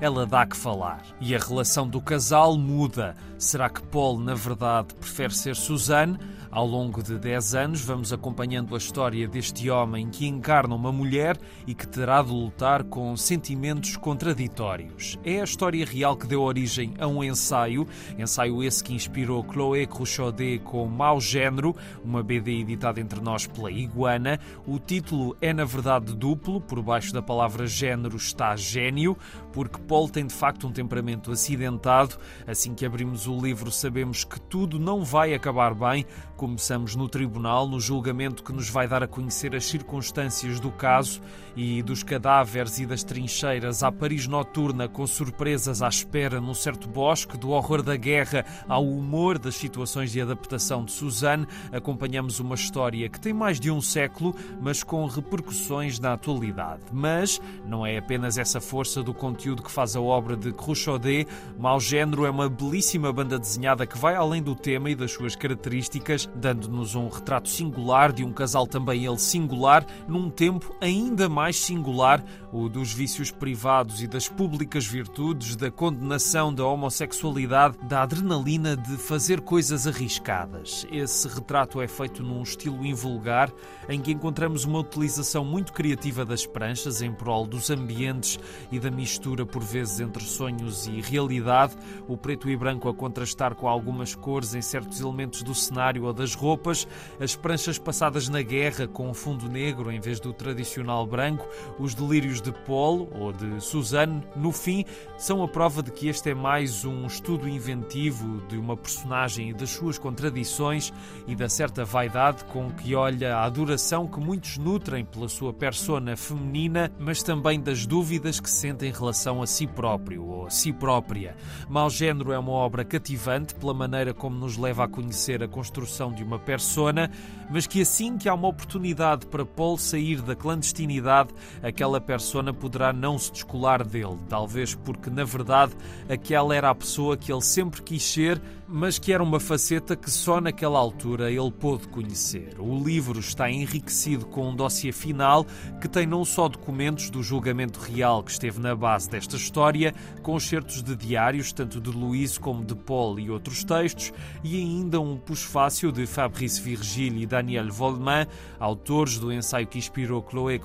ela 0.00 0.26
dá 0.26 0.46
que 0.46 0.56
falar. 0.56 1.02
E 1.20 1.34
a 1.34 1.38
relação 1.38 1.86
do 1.88 2.00
casal 2.00 2.56
muda. 2.56 3.14
Será 3.38 3.68
que 3.68 3.82
Paul, 3.82 4.18
na 4.18 4.34
verdade, 4.34 4.94
prefere 4.94 5.34
ser 5.34 5.54
Suzanne? 5.54 6.18
Ao 6.56 6.66
longo 6.66 7.02
de 7.02 7.18
10 7.18 7.54
anos, 7.54 7.82
vamos 7.82 8.14
acompanhando 8.14 8.74
a 8.74 8.78
história 8.78 9.28
deste 9.28 9.68
homem 9.68 10.08
que 10.08 10.26
encarna 10.26 10.74
uma 10.74 10.90
mulher 10.90 11.38
e 11.66 11.74
que 11.74 11.86
terá 11.86 12.22
de 12.22 12.30
lutar 12.30 12.82
com 12.84 13.14
sentimentos 13.14 13.94
contraditórios. 13.98 15.18
É 15.22 15.42
a 15.42 15.44
história 15.44 15.84
real 15.84 16.16
que 16.16 16.26
deu 16.26 16.40
origem 16.40 16.94
a 16.98 17.06
um 17.06 17.22
ensaio, 17.22 17.86
ensaio 18.18 18.64
esse 18.64 18.82
que 18.82 18.94
inspirou 18.94 19.44
Chloé 19.44 19.84
Cruchaudet 19.84 20.60
com 20.60 20.86
Mau 20.86 21.20
Género, 21.20 21.76
uma 22.02 22.22
BD 22.22 22.60
editada 22.60 23.02
entre 23.02 23.20
nós 23.20 23.46
pela 23.46 23.70
Iguana. 23.70 24.40
O 24.66 24.78
título 24.78 25.36
é, 25.42 25.52
na 25.52 25.66
verdade, 25.66 26.16
duplo, 26.16 26.58
por 26.58 26.80
baixo 26.80 27.12
da 27.12 27.20
palavra 27.20 27.66
género 27.66 28.16
está 28.16 28.56
gênio, 28.56 29.14
porque 29.52 29.78
Paul 29.82 30.08
tem 30.08 30.26
de 30.26 30.32
facto 30.32 30.66
um 30.66 30.72
temperamento 30.72 31.30
acidentado. 31.30 32.16
Assim 32.46 32.74
que 32.74 32.86
abrimos 32.86 33.26
o 33.26 33.38
livro, 33.38 33.70
sabemos 33.70 34.24
que 34.24 34.40
tudo 34.40 34.78
não 34.78 35.04
vai 35.04 35.34
acabar 35.34 35.74
bem 35.74 36.06
Começamos 36.46 36.94
no 36.94 37.08
tribunal, 37.08 37.66
no 37.66 37.80
julgamento 37.80 38.44
que 38.44 38.52
nos 38.52 38.70
vai 38.70 38.86
dar 38.86 39.02
a 39.02 39.08
conhecer 39.08 39.52
as 39.56 39.66
circunstâncias 39.66 40.60
do 40.60 40.70
caso 40.70 41.20
e 41.56 41.82
dos 41.82 42.02
cadáveres 42.02 42.78
e 42.78 42.86
das 42.86 43.02
trincheiras 43.02 43.82
à 43.82 43.90
Paris 43.90 44.26
noturna, 44.26 44.86
com 44.86 45.06
surpresas 45.06 45.80
à 45.80 45.88
espera 45.88 46.40
num 46.40 46.52
certo 46.52 46.88
bosque, 46.88 47.38
do 47.38 47.50
horror 47.50 47.82
da 47.82 47.96
guerra 47.96 48.44
ao 48.68 48.84
humor 48.84 49.38
das 49.38 49.56
situações 49.56 50.12
de 50.12 50.20
adaptação 50.20 50.84
de 50.84 50.92
Suzanne, 50.92 51.46
acompanhamos 51.72 52.40
uma 52.40 52.54
história 52.54 53.08
que 53.08 53.18
tem 53.18 53.32
mais 53.32 53.58
de 53.58 53.70
um 53.70 53.80
século, 53.80 54.34
mas 54.60 54.82
com 54.82 55.06
repercussões 55.06 55.98
na 55.98 56.12
atualidade. 56.12 56.82
Mas 56.92 57.40
não 57.64 57.86
é 57.86 57.96
apenas 57.96 58.36
essa 58.36 58.60
força 58.60 59.02
do 59.02 59.14
conteúdo 59.14 59.62
que 59.62 59.70
faz 59.70 59.96
a 59.96 60.00
obra 60.00 60.36
de 60.36 60.52
Cruchaudet. 60.52 61.26
Mau 61.58 61.80
Género 61.80 62.26
é 62.26 62.30
uma 62.30 62.48
belíssima 62.48 63.12
banda 63.12 63.38
desenhada 63.38 63.86
que 63.86 63.96
vai 63.96 64.14
além 64.14 64.42
do 64.42 64.54
tema 64.54 64.90
e 64.90 64.94
das 64.94 65.12
suas 65.12 65.34
características, 65.34 66.28
dando-nos 66.34 66.94
um 66.94 67.08
retrato 67.08 67.48
singular 67.48 68.12
de 68.12 68.24
um 68.24 68.32
casal 68.32 68.66
também 68.66 69.06
ele 69.06 69.18
singular, 69.18 69.86
num 70.06 70.28
tempo 70.28 70.74
ainda 70.80 71.28
mais 71.28 71.45
singular, 71.54 72.24
o 72.52 72.68
dos 72.68 72.92
vícios 72.92 73.30
privados 73.30 74.02
e 74.02 74.06
das 74.06 74.28
públicas 74.28 74.84
virtudes, 74.84 75.54
da 75.54 75.70
condenação 75.70 76.52
da 76.52 76.64
homossexualidade, 76.66 77.78
da 77.82 78.02
adrenalina 78.02 78.76
de 78.76 78.96
fazer 78.96 79.40
coisas 79.40 79.86
arriscadas. 79.86 80.86
Esse 80.90 81.28
retrato 81.28 81.80
é 81.80 81.86
feito 81.86 82.22
num 82.22 82.42
estilo 82.42 82.84
invulgar, 82.84 83.52
em 83.88 84.00
que 84.00 84.12
encontramos 84.12 84.64
uma 84.64 84.80
utilização 84.80 85.44
muito 85.44 85.72
criativa 85.72 86.24
das 86.24 86.46
pranchas 86.46 87.02
em 87.02 87.12
prol 87.12 87.46
dos 87.46 87.70
ambientes 87.70 88.38
e 88.72 88.80
da 88.80 88.90
mistura 88.90 89.44
por 89.44 89.62
vezes 89.62 90.00
entre 90.00 90.24
sonhos 90.24 90.86
e 90.86 91.00
realidade, 91.00 91.76
o 92.08 92.16
preto 92.16 92.48
e 92.48 92.56
branco 92.56 92.88
a 92.88 92.94
contrastar 92.94 93.54
com 93.54 93.68
algumas 93.68 94.14
cores 94.14 94.54
em 94.54 94.62
certos 94.62 95.00
elementos 95.00 95.42
do 95.42 95.54
cenário 95.54 96.04
ou 96.04 96.12
das 96.12 96.34
roupas, 96.34 96.88
as 97.20 97.36
pranchas 97.36 97.78
passadas 97.78 98.28
na 98.28 98.42
guerra 98.42 98.86
com 98.86 99.12
fundo 99.12 99.48
negro 99.48 99.90
em 99.90 100.00
vez 100.00 100.20
do 100.20 100.32
tradicional 100.32 101.06
branco, 101.06 101.35
os 101.78 101.94
delírios 101.94 102.40
de 102.40 102.52
Paul 102.52 103.08
ou 103.18 103.32
de 103.32 103.60
Suzanne, 103.60 104.22
no 104.34 104.52
fim, 104.52 104.84
são 105.16 105.42
a 105.42 105.48
prova 105.48 105.82
de 105.82 105.90
que 105.90 106.08
este 106.08 106.30
é 106.30 106.34
mais 106.34 106.84
um 106.84 107.06
estudo 107.06 107.48
inventivo 107.48 108.42
de 108.48 108.56
uma 108.56 108.76
personagem 108.76 109.50
e 109.50 109.54
das 109.54 109.70
suas 109.70 109.98
contradições 109.98 110.92
e 111.26 111.34
da 111.34 111.48
certa 111.48 111.84
vaidade 111.84 112.44
com 112.44 112.70
que 112.70 112.94
olha 112.94 113.36
a 113.36 113.44
adoração 113.44 114.06
que 114.06 114.20
muitos 114.20 114.58
nutrem 114.58 115.04
pela 115.04 115.28
sua 115.28 115.52
persona 115.52 116.16
feminina, 116.16 116.90
mas 116.98 117.22
também 117.22 117.60
das 117.60 117.86
dúvidas 117.86 118.40
que 118.40 118.50
sente 118.50 118.86
em 118.86 118.92
relação 118.92 119.42
a 119.42 119.46
si 119.46 119.66
próprio 119.66 120.24
ou 120.24 120.46
a 120.46 120.50
si 120.50 120.72
própria. 120.72 121.36
Mal 121.68 121.90
Género 121.90 122.32
é 122.32 122.38
uma 122.38 122.52
obra 122.52 122.84
cativante 122.84 123.54
pela 123.54 123.74
maneira 123.74 124.12
como 124.12 124.36
nos 124.36 124.56
leva 124.56 124.84
a 124.84 124.88
conhecer 124.88 125.42
a 125.42 125.48
construção 125.48 126.12
de 126.12 126.22
uma 126.22 126.38
persona, 126.38 127.10
mas 127.50 127.66
que 127.66 127.80
assim 127.82 128.16
que 128.16 128.28
há 128.28 128.34
uma 128.34 128.48
oportunidade 128.48 129.26
para 129.26 129.44
Paul 129.44 129.78
sair 129.78 130.20
da 130.20 130.34
clandestinidade, 130.34 131.25
aquela 131.62 132.00
persona 132.00 132.52
poderá 132.52 132.92
não 132.92 133.18
se 133.18 133.32
descolar 133.32 133.84
dele, 133.84 134.18
talvez 134.28 134.74
porque 134.74 135.10
na 135.10 135.24
verdade 135.24 135.72
aquela 136.08 136.54
era 136.54 136.70
a 136.70 136.74
pessoa 136.74 137.16
que 137.16 137.32
ele 137.32 137.42
sempre 137.42 137.82
quis 137.82 138.02
ser, 138.02 138.40
mas 138.68 138.98
que 138.98 139.12
era 139.12 139.22
uma 139.22 139.38
faceta 139.38 139.94
que 139.94 140.10
só 140.10 140.40
naquela 140.40 140.78
altura 140.78 141.30
ele 141.30 141.50
pôde 141.50 141.86
conhecer. 141.88 142.56
O 142.58 142.82
livro 142.82 143.20
está 143.20 143.50
enriquecido 143.50 144.26
com 144.26 144.50
um 144.50 144.56
dossiê 144.56 144.90
final 144.90 145.46
que 145.80 145.88
tem 145.88 146.06
não 146.06 146.24
só 146.24 146.48
documentos 146.48 147.10
do 147.10 147.22
julgamento 147.22 147.78
real 147.78 148.22
que 148.22 148.30
esteve 148.30 148.60
na 148.60 148.74
base 148.74 149.08
desta 149.08 149.36
história, 149.36 149.94
com 150.22 150.36
excertos 150.36 150.82
de 150.82 150.96
diários, 150.96 151.52
tanto 151.52 151.80
de 151.80 151.90
Louise 151.90 152.38
como 152.40 152.64
de 152.64 152.74
Paul 152.74 153.20
e 153.20 153.30
outros 153.30 153.62
textos, 153.62 154.12
e 154.42 154.56
ainda 154.56 155.00
um 155.00 155.16
pusfácio 155.16 155.92
de 155.92 156.06
Fabrice 156.06 156.60
Virgile 156.60 157.22
e 157.22 157.26
Daniel 157.26 157.70
Volman, 157.70 158.26
autores 158.58 159.18
do 159.18 159.32
ensaio 159.32 159.66
que 159.66 159.78
inspirou 159.78 160.26
Chloé 160.28 160.58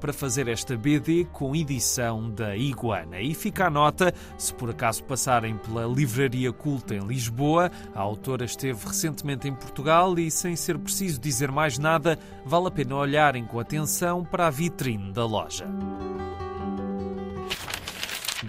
Para 0.00 0.12
fazer 0.12 0.48
esta 0.48 0.76
BD 0.76 1.26
com 1.32 1.54
edição 1.54 2.30
da 2.30 2.56
Iguana. 2.56 3.20
E 3.20 3.34
fica 3.34 3.66
a 3.66 3.70
nota, 3.70 4.12
se 4.36 4.52
por 4.54 4.70
acaso 4.70 5.04
passarem 5.04 5.56
pela 5.56 5.86
Livraria 5.86 6.52
Culta 6.52 6.94
em 6.94 7.06
Lisboa, 7.06 7.70
a 7.94 8.00
autora 8.00 8.44
esteve 8.44 8.86
recentemente 8.86 9.48
em 9.48 9.54
Portugal 9.54 10.18
e, 10.18 10.30
sem 10.30 10.56
ser 10.56 10.78
preciso 10.78 11.20
dizer 11.20 11.50
mais 11.50 11.78
nada, 11.78 12.18
vale 12.44 12.68
a 12.68 12.70
pena 12.70 12.96
olharem 12.96 13.44
com 13.44 13.60
atenção 13.60 14.24
para 14.24 14.46
a 14.46 14.50
vitrine 14.50 15.12
da 15.12 15.24
loja. 15.24 15.66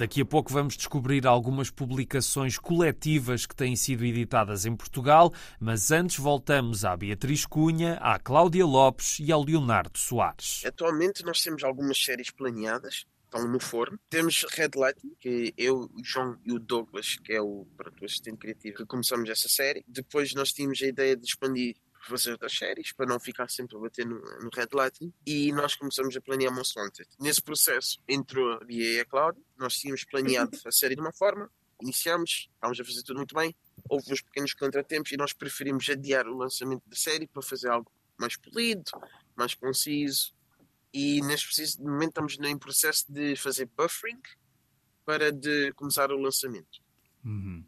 Daqui 0.03 0.19
a 0.19 0.25
pouco 0.25 0.51
vamos 0.51 0.75
descobrir 0.75 1.25
algumas 1.25 1.69
publicações 1.69 2.57
coletivas 2.57 3.45
que 3.45 3.55
têm 3.55 3.73
sido 3.73 4.03
editadas 4.03 4.65
em 4.65 4.75
Portugal, 4.75 5.31
mas 5.61 5.91
antes 5.91 6.17
voltamos 6.17 6.83
à 6.83 6.93
Beatriz 6.97 7.45
Cunha, 7.45 7.93
à 8.01 8.19
Cláudia 8.19 8.65
Lopes 8.65 9.19
e 9.21 9.31
ao 9.31 9.41
Leonardo 9.41 9.97
Soares. 9.97 10.61
Atualmente 10.65 11.23
nós 11.23 11.41
temos 11.41 11.63
algumas 11.63 12.03
séries 12.03 12.29
planeadas, 12.29 13.05
estão 13.23 13.47
no 13.47 13.61
forno. 13.61 13.97
Temos 14.09 14.45
Red 14.51 14.71
Lighting, 14.75 15.15
que 15.21 15.53
eu, 15.57 15.89
o 15.93 16.03
João 16.03 16.37
e 16.45 16.51
o 16.51 16.59
Douglas, 16.59 17.15
que 17.23 17.31
é 17.31 17.41
o, 17.41 17.65
pronto, 17.77 18.01
o 18.01 18.05
assistente 18.05 18.39
criativo, 18.39 18.75
que 18.75 18.85
começamos 18.85 19.29
essa 19.29 19.47
série. 19.47 19.85
Depois 19.87 20.33
nós 20.33 20.51
tínhamos 20.51 20.81
a 20.83 20.85
ideia 20.85 21.15
de 21.15 21.25
expandir 21.25 21.77
fazer 22.09 22.31
outras 22.31 22.55
séries 22.57 22.91
para 22.91 23.05
não 23.05 23.19
ficar 23.19 23.49
sempre 23.49 23.77
a 23.77 23.79
bater 23.79 24.05
no, 24.05 24.19
no 24.19 24.49
Red 24.53 24.69
Lighting 24.73 25.13
e 25.25 25.51
nós 25.51 25.75
começamos 25.75 26.15
a 26.15 26.21
planear 26.21 26.53
Most 26.53 26.77
Wanted. 26.77 27.09
Nesse 27.19 27.41
processo 27.41 27.99
entrou 28.07 28.53
a 28.53 28.59
Bia 28.63 28.93
e 28.93 28.99
a 28.99 29.05
Cláudia, 29.05 29.41
nós 29.57 29.77
tínhamos 29.77 30.03
planeado 30.03 30.57
a 30.65 30.71
série 30.71 30.95
de 30.95 31.01
uma 31.01 31.13
forma, 31.13 31.49
iniciamos, 31.81 32.49
estávamos 32.53 32.79
a 32.79 32.83
fazer 32.83 33.03
tudo 33.03 33.17
muito 33.17 33.35
bem, 33.35 33.55
houve 33.89 34.11
uns 34.11 34.21
pequenos 34.21 34.53
contratempos 34.53 35.11
e 35.11 35.17
nós 35.17 35.33
preferimos 35.33 35.89
adiar 35.89 36.27
o 36.27 36.37
lançamento 36.37 36.83
da 36.87 36.95
série 36.95 37.27
para 37.27 37.41
fazer 37.41 37.69
algo 37.69 37.91
mais 38.17 38.35
polido, 38.37 38.91
mais 39.35 39.53
conciso 39.53 40.33
e 40.93 41.21
neste 41.21 41.47
preciso 41.47 41.81
momento 41.83 42.09
estamos 42.09 42.37
em 42.39 42.57
processo 42.57 43.11
de 43.11 43.35
fazer 43.35 43.69
buffering 43.77 44.21
para 45.05 45.31
de 45.31 45.71
começar 45.73 46.11
o 46.11 46.17
lançamento. 46.17 46.81
Uhum. 47.25 47.65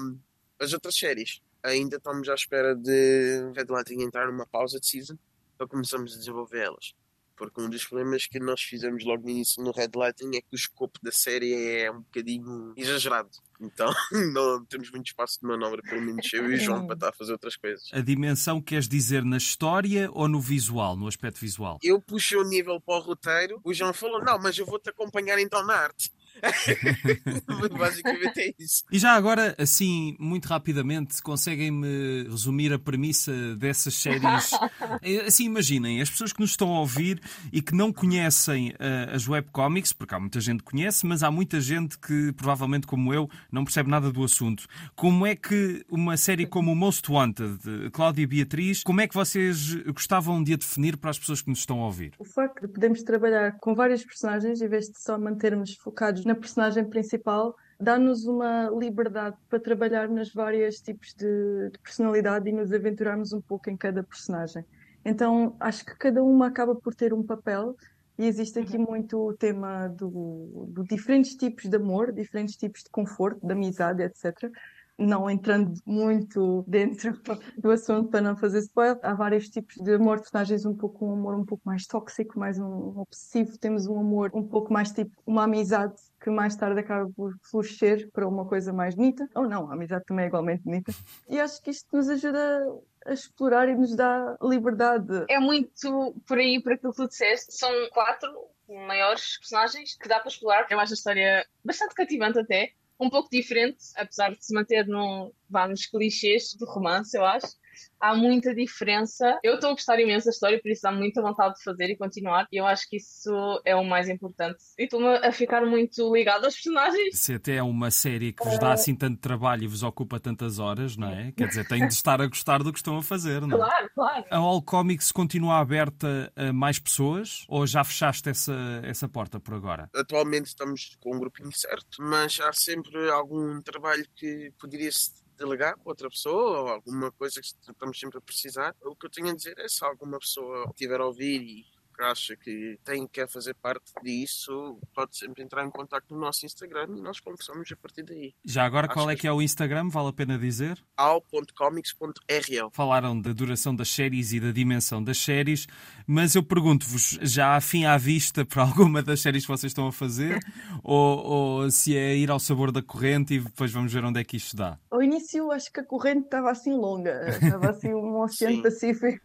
Um, 0.00 0.20
as 0.58 0.72
outras 0.72 0.96
séries 0.96 1.40
ainda 1.64 1.96
estamos 1.96 2.28
à 2.28 2.34
espera 2.34 2.76
de 2.76 3.52
Red 3.56 3.66
Lighting 3.68 4.02
entrar 4.02 4.26
numa 4.26 4.46
pausa 4.46 4.78
de 4.78 4.86
season 4.86 5.16
para 5.56 5.66
começarmos 5.66 6.14
a 6.14 6.18
desenvolver 6.18 6.60
elas. 6.60 6.94
Porque 7.36 7.60
um 7.60 7.68
dos 7.68 7.84
problemas 7.84 8.26
que 8.26 8.38
nós 8.38 8.62
fizemos 8.62 9.04
logo 9.04 9.24
no 9.24 9.30
início 9.30 9.62
no 9.62 9.72
Red 9.72 9.90
Lighting 9.96 10.36
é 10.36 10.40
que 10.40 10.52
o 10.52 10.54
escopo 10.54 11.00
da 11.02 11.10
série 11.10 11.52
é 11.52 11.90
um 11.90 12.00
bocadinho 12.00 12.72
exagerado. 12.76 13.30
Então 13.60 13.92
não 14.32 14.64
temos 14.66 14.90
muito 14.92 15.08
espaço 15.08 15.40
de 15.40 15.46
manobra, 15.46 15.82
pelo 15.82 16.00
menos 16.00 16.32
eu 16.32 16.50
e 16.52 16.54
o 16.54 16.58
João, 16.58 16.86
para 16.86 16.94
estar 16.94 17.08
a 17.08 17.12
fazer 17.12 17.32
outras 17.32 17.56
coisas. 17.56 17.88
A 17.92 18.00
dimensão 18.00 18.60
queres 18.60 18.86
dizer 18.86 19.24
na 19.24 19.38
história 19.38 20.08
ou 20.12 20.28
no 20.28 20.40
visual, 20.40 20.96
no 20.96 21.08
aspecto 21.08 21.40
visual? 21.40 21.78
Eu 21.82 22.00
puxei 22.00 22.38
o 22.38 22.44
nível 22.44 22.80
para 22.80 22.98
o 22.98 23.00
roteiro, 23.00 23.60
o 23.64 23.74
João 23.74 23.92
falou: 23.92 24.22
não, 24.22 24.38
mas 24.38 24.56
eu 24.56 24.66
vou-te 24.66 24.90
acompanhar 24.90 25.38
então 25.40 25.66
na 25.66 25.74
arte. 25.74 26.12
Basicamente 27.78 28.40
é 28.40 28.54
isso. 28.58 28.84
E 28.90 28.98
já 28.98 29.12
agora, 29.12 29.54
assim, 29.58 30.16
muito 30.18 30.46
rapidamente, 30.46 31.22
conseguem-me 31.22 32.24
resumir 32.24 32.72
a 32.72 32.78
premissa 32.78 33.56
dessas 33.56 33.94
séries? 33.94 34.50
assim, 35.26 35.44
imaginem, 35.44 36.00
as 36.00 36.10
pessoas 36.10 36.32
que 36.32 36.40
nos 36.40 36.50
estão 36.50 36.74
a 36.74 36.80
ouvir 36.80 37.20
e 37.52 37.62
que 37.62 37.74
não 37.74 37.92
conhecem 37.92 38.70
uh, 38.70 39.14
as 39.14 39.28
webcomics, 39.28 39.92
porque 39.92 40.14
há 40.14 40.20
muita 40.20 40.40
gente 40.40 40.62
que 40.62 40.70
conhece, 40.70 41.06
mas 41.06 41.22
há 41.22 41.30
muita 41.30 41.60
gente 41.60 41.98
que, 41.98 42.32
provavelmente 42.32 42.86
como 42.86 43.12
eu, 43.12 43.28
não 43.50 43.64
percebe 43.64 43.90
nada 43.90 44.10
do 44.10 44.24
assunto. 44.24 44.66
Como 44.94 45.26
é 45.26 45.34
que 45.34 45.84
uma 45.88 46.16
série 46.16 46.46
como 46.46 46.72
o 46.72 46.76
Most 46.76 47.10
Wanted, 47.10 47.90
Cláudia 47.92 48.22
e 48.22 48.26
Beatriz, 48.26 48.82
como 48.82 49.00
é 49.00 49.08
que 49.08 49.14
vocês 49.14 49.74
gostavam 49.86 50.42
de 50.42 50.54
a 50.54 50.56
definir 50.56 50.96
para 50.96 51.10
as 51.10 51.18
pessoas 51.18 51.42
que 51.42 51.48
nos 51.48 51.60
estão 51.60 51.80
a 51.80 51.86
ouvir? 51.86 52.12
O 52.18 52.24
facto 52.24 52.66
de 52.66 52.68
podermos 52.68 53.02
trabalhar 53.02 53.58
com 53.60 53.74
vários 53.74 54.04
personagens, 54.04 54.60
em 54.60 54.68
vez 54.68 54.86
de 54.86 55.00
só 55.00 55.18
mantermos 55.18 55.74
focados 55.74 56.23
na 56.24 56.34
personagem 56.34 56.84
principal, 56.84 57.56
dá-nos 57.80 58.24
uma 58.24 58.70
liberdade 58.70 59.36
para 59.48 59.60
trabalhar 59.60 60.08
nos 60.08 60.32
vários 60.32 60.80
tipos 60.80 61.14
de, 61.14 61.70
de, 61.70 61.78
personalidade 61.78 62.48
e 62.48 62.52
nos 62.52 62.72
aventurarmos 62.72 63.32
um 63.32 63.40
pouco 63.40 63.70
em 63.70 63.76
cada 63.76 64.02
personagem. 64.02 64.64
Então, 65.04 65.56
acho 65.60 65.84
que 65.84 65.96
cada 65.96 66.22
uma 66.22 66.46
acaba 66.46 66.74
por 66.74 66.94
ter 66.94 67.12
um 67.12 67.22
papel 67.22 67.76
e 68.16 68.26
existe 68.26 68.58
aqui 68.58 68.76
uhum. 68.76 68.86
muito 68.88 69.18
o 69.18 69.34
tema 69.34 69.88
do, 69.88 70.66
do 70.68 70.84
diferentes 70.84 71.34
tipos 71.34 71.68
de 71.68 71.76
amor, 71.76 72.12
diferentes 72.12 72.56
tipos 72.56 72.82
de 72.84 72.90
conforto, 72.90 73.44
de 73.44 73.52
amizade, 73.52 74.02
etc 74.02 74.50
não 74.98 75.28
entrando 75.28 75.74
muito 75.84 76.64
dentro 76.68 77.20
do 77.58 77.70
assunto 77.70 78.10
para 78.10 78.20
não 78.20 78.36
fazer 78.36 78.60
spoiler, 78.60 78.98
há 79.02 79.14
vários 79.14 79.48
tipos 79.48 79.76
de 79.76 79.94
amor, 79.94 80.20
personagens 80.20 80.64
um 80.64 80.74
pouco 80.74 81.06
um 81.06 81.12
amor 81.12 81.34
um 81.34 81.44
pouco 81.44 81.62
mais 81.66 81.86
tóxico, 81.86 82.38
mais 82.38 82.58
um 82.58 83.00
obsessivo, 83.00 83.58
temos 83.58 83.86
um 83.86 83.98
amor 83.98 84.30
um 84.34 84.46
pouco 84.46 84.72
mais 84.72 84.92
tipo 84.92 85.10
uma 85.26 85.44
amizade 85.44 85.94
que 86.20 86.30
mais 86.30 86.56
tarde 86.56 86.80
acaba 86.80 87.10
por 87.14 87.34
florescer 87.42 88.10
para 88.12 88.26
uma 88.26 88.46
coisa 88.46 88.72
mais 88.72 88.94
bonita, 88.94 89.28
ou 89.34 89.48
não, 89.48 89.70
a 89.70 89.74
amizade 89.74 90.04
também 90.06 90.24
é 90.24 90.28
igualmente 90.28 90.62
bonita, 90.62 90.92
e 91.28 91.38
acho 91.38 91.60
que 91.60 91.70
isto 91.70 91.94
nos 91.94 92.08
ajuda 92.08 92.64
a 93.04 93.12
explorar 93.12 93.68
e 93.68 93.74
nos 93.74 93.94
dá 93.94 94.36
liberdade. 94.42 95.26
É 95.28 95.38
muito 95.38 96.14
por 96.26 96.38
aí, 96.38 96.62
por 96.62 96.72
aquilo 96.72 96.92
que 96.92 97.02
tu 97.02 97.08
disseste, 97.08 97.52
são 97.54 97.70
quatro 97.90 98.32
maiores 98.68 99.38
personagens 99.38 99.96
que 99.96 100.08
dá 100.08 100.18
para 100.18 100.28
explorar, 100.28 100.66
é 100.70 100.74
uma 100.74 100.84
história 100.84 101.46
bastante 101.62 101.94
cativante 101.94 102.38
até, 102.38 102.72
um 102.98 103.10
pouco 103.10 103.28
diferente, 103.30 103.78
apesar 103.96 104.30
de 104.30 104.44
se 104.44 104.54
manter 104.54 104.86
no, 104.86 105.34
vá, 105.48 105.66
nos 105.66 105.86
clichês 105.86 106.54
do 106.54 106.64
romance, 106.66 107.16
eu 107.16 107.24
acho. 107.24 107.56
Há 108.00 108.14
muita 108.14 108.54
diferença. 108.54 109.38
Eu 109.42 109.54
estou 109.54 109.70
a 109.70 109.72
gostar 109.72 109.98
imenso 110.00 110.26
da 110.26 110.30
história, 110.30 110.60
por 110.60 110.70
isso 110.70 110.86
há 110.86 110.92
muita 110.92 111.22
vontade 111.22 111.54
de 111.54 111.62
fazer 111.62 111.90
e 111.90 111.96
continuar. 111.96 112.46
E 112.52 112.56
eu 112.56 112.66
acho 112.66 112.88
que 112.88 112.96
isso 112.96 113.60
é 113.64 113.74
o 113.74 113.84
mais 113.84 114.08
importante. 114.08 114.58
E 114.78 114.84
estou-me 114.84 115.16
a 115.16 115.32
ficar 115.32 115.64
muito 115.64 116.14
ligado 116.14 116.44
aos 116.44 116.54
personagens. 116.54 117.18
Se 117.18 117.34
até 117.34 117.56
é 117.56 117.62
uma 117.62 117.90
série 117.90 118.32
que 118.32 118.44
vos 118.44 118.58
dá 118.58 118.72
assim 118.72 118.94
tanto 118.94 119.18
trabalho 119.20 119.64
e 119.64 119.66
vos 119.66 119.82
ocupa 119.82 120.20
tantas 120.20 120.58
horas, 120.58 120.96
não 120.96 121.08
é? 121.08 121.32
Quer 121.32 121.48
dizer, 121.48 121.66
tem 121.66 121.86
de 121.86 121.94
estar 121.94 122.20
a 122.20 122.26
gostar 122.26 122.62
do 122.62 122.72
que 122.72 122.78
estão 122.78 122.96
a 122.96 123.02
fazer, 123.02 123.40
não 123.42 123.56
é? 123.56 123.60
Claro, 123.60 123.90
claro. 123.94 124.24
A 124.30 124.36
All 124.36 124.62
Comics 124.62 125.12
continua 125.12 125.58
aberta 125.58 126.32
a 126.36 126.52
mais 126.52 126.78
pessoas 126.78 127.44
ou 127.48 127.66
já 127.66 127.82
fechaste 127.84 128.28
essa, 128.28 128.54
essa 128.82 129.08
porta 129.08 129.40
por 129.40 129.54
agora? 129.54 129.88
Atualmente 129.94 130.46
estamos 130.46 130.96
com 131.00 131.16
um 131.16 131.18
grupinho 131.18 131.52
certo, 131.52 132.02
mas 132.02 132.38
há 132.40 132.52
sempre 132.52 133.10
algum 133.10 133.60
trabalho 133.62 134.06
que 134.14 134.52
poderia-se 134.58 135.23
delegar 135.36 135.76
para 135.76 135.88
outra 135.88 136.08
pessoa 136.08 136.60
ou 136.60 136.68
alguma 136.68 137.10
coisa 137.12 137.40
que 137.40 137.46
estamos 137.46 137.98
sempre 137.98 138.18
a 138.18 138.20
precisar. 138.20 138.74
O 138.82 138.96
que 138.96 139.06
eu 139.06 139.10
tenho 139.10 139.30
a 139.30 139.34
dizer 139.34 139.58
é 139.58 139.68
se 139.68 139.84
alguma 139.84 140.18
pessoa 140.18 140.72
tiver 140.76 141.00
a 141.00 141.06
ouvir 141.06 141.42
e 141.42 141.73
que 141.94 142.02
acha 142.02 142.36
que 142.36 142.78
tem 142.84 143.06
que 143.06 143.26
fazer 143.26 143.54
parte 143.54 143.92
disso, 144.02 144.78
pode 144.94 145.16
sempre 145.16 145.42
entrar 145.42 145.64
em 145.64 145.70
contato 145.70 146.04
no 146.10 146.18
nosso 146.18 146.44
Instagram 146.44 146.88
e 146.96 147.00
nós 147.00 147.20
conversamos 147.20 147.70
a 147.72 147.76
partir 147.76 148.02
daí. 148.02 148.34
Já 148.44 148.64
agora, 148.64 148.86
acho 148.86 148.94
qual 148.94 149.10
é 149.10 149.16
que 149.16 149.26
é 149.26 149.32
o 149.32 149.40
Instagram? 149.40 149.88
Vale 149.88 150.08
a 150.08 150.12
pena 150.12 150.38
dizer? 150.38 150.82
al.comics.rl 150.96 152.68
Falaram 152.72 153.20
da 153.20 153.32
duração 153.32 153.74
das 153.74 153.88
séries 153.88 154.32
e 154.32 154.40
da 154.40 154.50
dimensão 154.50 155.02
das 155.02 155.18
séries, 155.18 155.66
mas 156.06 156.34
eu 156.34 156.42
pergunto-vos, 156.42 157.18
já 157.22 157.56
há 157.56 157.60
fim 157.60 157.84
à 157.84 157.96
vista 157.96 158.44
para 158.44 158.62
alguma 158.64 159.02
das 159.02 159.20
séries 159.20 159.44
que 159.44 159.48
vocês 159.48 159.70
estão 159.70 159.86
a 159.86 159.92
fazer? 159.92 160.38
ou, 160.82 161.18
ou 161.24 161.70
se 161.70 161.96
é 161.96 162.16
ir 162.16 162.30
ao 162.30 162.38
sabor 162.38 162.72
da 162.72 162.82
corrente 162.82 163.34
e 163.34 163.40
depois 163.40 163.72
vamos 163.72 163.92
ver 163.92 164.04
onde 164.04 164.20
é 164.20 164.24
que 164.24 164.36
isto 164.36 164.56
dá? 164.56 164.78
Ao 164.90 165.02
início, 165.02 165.50
acho 165.50 165.72
que 165.72 165.80
a 165.80 165.84
corrente 165.84 166.24
estava 166.24 166.50
assim 166.50 166.72
longa, 166.72 167.28
estava 167.28 167.70
assim 167.70 167.92
um 167.92 168.16
Oceano 168.24 168.56
Sim. 168.56 168.62
Pacífico. 168.62 169.24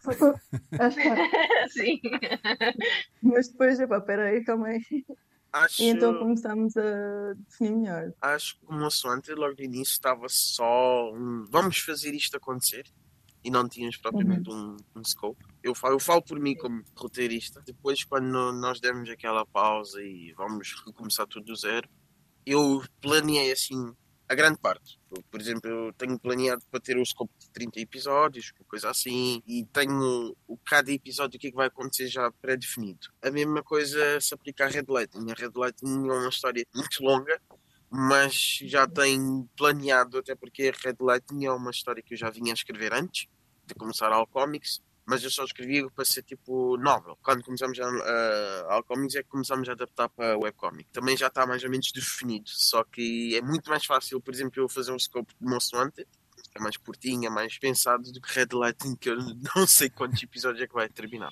Sim. 1.69 1.99
Mas 3.21 3.49
depois, 3.49 3.79
epá, 3.79 3.99
peraí, 4.01 4.43
calma 4.43 4.67
aí. 4.67 5.05
Acho... 5.51 5.81
E 5.81 5.87
então 5.87 6.17
começámos 6.19 6.77
a 6.77 7.33
definir 7.33 7.77
melhor. 7.77 8.13
Acho 8.21 8.59
que 8.59 8.65
o 8.65 9.11
antes, 9.11 9.35
logo 9.35 9.55
no 9.57 9.63
início, 9.63 9.93
estava 9.93 10.27
só 10.29 11.11
um, 11.11 11.45
vamos 11.49 11.79
fazer 11.79 12.13
isto 12.13 12.37
acontecer 12.37 12.85
e 13.43 13.49
não 13.49 13.67
tínhamos 13.67 13.97
propriamente 13.97 14.49
uhum. 14.49 14.77
um, 14.95 14.99
um, 14.99 15.03
scope. 15.03 15.43
Eu 15.63 15.73
falo, 15.73 15.95
eu 15.95 15.99
falo 15.99 16.21
por 16.21 16.39
mim 16.39 16.55
como 16.55 16.83
roteirista. 16.95 17.61
Depois, 17.65 18.03
quando 18.03 18.51
nós 18.53 18.79
demos 18.79 19.09
aquela 19.09 19.45
pausa 19.45 20.01
e 20.03 20.33
vamos 20.33 20.73
recomeçar 20.85 21.25
tudo 21.25 21.45
do 21.45 21.55
zero, 21.55 21.89
eu 22.45 22.83
planeei 23.01 23.51
assim 23.51 23.93
a 24.29 24.35
grande 24.35 24.59
parte. 24.59 24.99
Por 25.31 25.41
exemplo, 25.41 25.67
eu 25.67 25.93
tenho 25.93 26.17
planeado 26.19 26.61
para 26.69 26.79
ter 26.79 26.95
o 26.97 27.05
scope 27.05 27.33
de 27.39 27.49
30 27.49 27.79
episódios, 27.79 28.53
coisa 28.67 28.91
assim, 28.91 29.41
e 29.47 29.65
tenho 29.73 30.35
o 30.47 30.55
cada 30.57 30.91
episódio 30.91 31.37
o 31.37 31.39
que, 31.39 31.47
é 31.47 31.49
que 31.49 31.55
vai 31.55 31.65
acontecer 31.65 32.07
já 32.07 32.31
pré-definido. 32.39 33.07
A 33.23 33.31
mesma 33.31 33.63
coisa 33.63 34.21
se 34.21 34.31
aplica 34.35 34.65
à 34.65 34.67
Red 34.67 34.85
Lightning. 34.87 35.31
A 35.31 35.33
Red 35.33 35.51
Lightning 35.55 36.07
é 36.07 36.13
uma 36.13 36.29
história 36.29 36.63
muito 36.75 37.03
longa, 37.03 37.41
mas 37.89 38.59
já 38.61 38.87
tenho 38.87 39.49
planeado, 39.57 40.19
até 40.19 40.35
porque 40.35 40.71
a 40.71 40.87
Red 40.87 40.97
Lightning 40.99 41.45
é 41.45 41.51
uma 41.51 41.71
história 41.71 42.03
que 42.03 42.13
eu 42.13 42.17
já 42.17 42.29
vinha 42.29 42.53
a 42.53 42.55
escrever 42.55 42.93
antes 42.93 43.27
de 43.65 43.73
começar 43.73 44.11
ao 44.11 44.27
Comics 44.27 44.79
mas 45.09 45.23
eu 45.23 45.31
só 45.31 45.43
escrevi 45.43 45.89
para 45.89 46.05
ser 46.05 46.21
tipo 46.21 46.77
novel. 46.77 47.17
Quando 47.23 47.43
começamos 47.43 47.79
a, 47.79 47.87
a, 47.87 48.77
a 48.77 48.83
comics 48.83 49.15
é 49.15 49.23
que 49.23 49.29
começamos 49.29 49.67
a 49.67 49.71
adaptar 49.71 50.07
para 50.07 50.37
webcomic. 50.37 50.87
Também 50.91 51.17
já 51.17 51.27
está 51.27 51.47
mais 51.47 51.63
ou 51.63 51.69
menos 51.69 51.91
definido, 51.91 52.47
só 52.47 52.83
que 52.83 53.35
é 53.35 53.41
muito 53.41 53.69
mais 53.69 53.85
fácil, 53.85 54.21
por 54.21 54.31
exemplo, 54.33 54.61
eu 54.61 54.69
fazer 54.69 54.91
um 54.91 54.99
scope 54.99 55.33
de 55.39 55.45
Monster 55.45 55.81
Hunter, 55.81 56.07
é 56.53 56.59
mais 56.59 56.77
curtinho, 56.77 57.25
é 57.25 57.29
mais 57.29 57.57
pensado 57.57 58.11
do 58.11 58.21
que 58.21 58.31
Red 58.31 58.49
Lighting, 58.53 58.95
que 58.95 59.09
eu 59.09 59.17
não 59.55 59.65
sei 59.65 59.89
quantos 59.89 60.21
episódios 60.21 60.61
é 60.61 60.67
que 60.67 60.73
vai 60.73 60.87
terminar. 60.87 61.31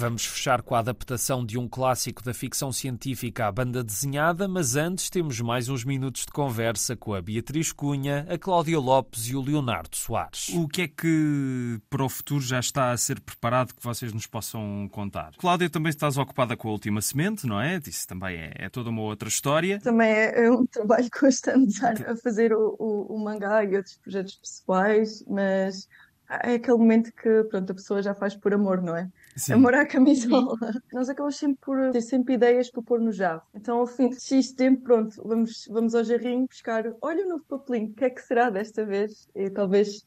Vamos 0.00 0.24
fechar 0.24 0.62
com 0.62 0.74
a 0.74 0.78
adaptação 0.78 1.44
de 1.44 1.58
um 1.58 1.68
clássico 1.68 2.24
da 2.24 2.32
ficção 2.32 2.72
científica 2.72 3.46
à 3.46 3.52
banda 3.52 3.84
desenhada, 3.84 4.48
mas 4.48 4.74
antes 4.74 5.10
temos 5.10 5.38
mais 5.42 5.68
uns 5.68 5.84
minutos 5.84 6.24
de 6.24 6.32
conversa 6.32 6.96
com 6.96 7.12
a 7.12 7.20
Beatriz 7.20 7.70
Cunha, 7.70 8.26
a 8.26 8.38
Cláudia 8.38 8.78
Lopes 8.78 9.28
e 9.28 9.36
o 9.36 9.42
Leonardo 9.42 9.94
Soares. 9.94 10.48
O 10.54 10.66
que 10.66 10.82
é 10.82 10.88
que 10.88 11.78
para 11.90 12.02
o 12.02 12.08
futuro 12.08 12.40
já 12.40 12.58
está 12.58 12.92
a 12.92 12.96
ser 12.96 13.20
preparado 13.20 13.74
que 13.74 13.84
vocês 13.84 14.10
nos 14.14 14.26
possam 14.26 14.88
contar? 14.90 15.32
Cláudia, 15.36 15.68
também 15.68 15.90
estás 15.90 16.16
ocupada 16.16 16.56
com 16.56 16.68
a 16.68 16.72
última 16.72 17.02
semente, 17.02 17.46
não 17.46 17.60
é? 17.60 17.78
Isso 17.86 18.08
também 18.08 18.38
é, 18.38 18.54
é 18.56 18.68
toda 18.70 18.88
uma 18.88 19.02
outra 19.02 19.28
história. 19.28 19.80
Também 19.80 20.08
é, 20.08 20.46
é 20.46 20.50
um 20.50 20.64
trabalho 20.64 21.10
constante 21.12 21.84
a 21.84 22.16
fazer 22.16 22.54
o, 22.54 22.74
o, 22.78 23.16
o 23.16 23.22
mangá 23.22 23.62
e 23.64 23.76
outros 23.76 23.98
projetos 23.98 24.36
pessoais, 24.36 25.22
mas 25.28 25.86
é 26.42 26.54
aquele 26.54 26.78
momento 26.78 27.12
que 27.12 27.44
pronto, 27.50 27.70
a 27.70 27.74
pessoa 27.74 28.00
já 28.00 28.14
faz 28.14 28.34
por 28.34 28.54
amor, 28.54 28.80
não 28.80 28.96
é? 28.96 29.10
Sim. 29.36 29.54
Amor 29.54 29.74
à 29.74 29.86
camisola. 29.86 30.56
Nós 30.92 31.08
acabamos 31.08 31.36
sempre 31.36 31.58
por 31.60 31.90
ter 31.92 32.00
sempre 32.00 32.34
ideias 32.34 32.70
para 32.70 32.82
pôr 32.82 33.00
no 33.00 33.12
jarro. 33.12 33.42
Então, 33.54 33.78
ao 33.78 33.86
fim 33.86 34.08
de 34.08 34.20
X 34.20 34.52
tempo, 34.52 34.82
pronto, 34.82 35.22
vamos, 35.24 35.66
vamos 35.70 35.94
ao 35.94 36.04
jarrinho 36.04 36.46
buscar. 36.46 36.84
Olha 37.00 37.24
o 37.24 37.28
novo 37.28 37.44
papelinho, 37.48 37.90
o 37.90 37.94
que 37.94 38.04
é 38.04 38.10
que 38.10 38.20
será 38.20 38.50
desta 38.50 38.84
vez? 38.84 39.28
E 39.34 39.48
talvez. 39.50 39.98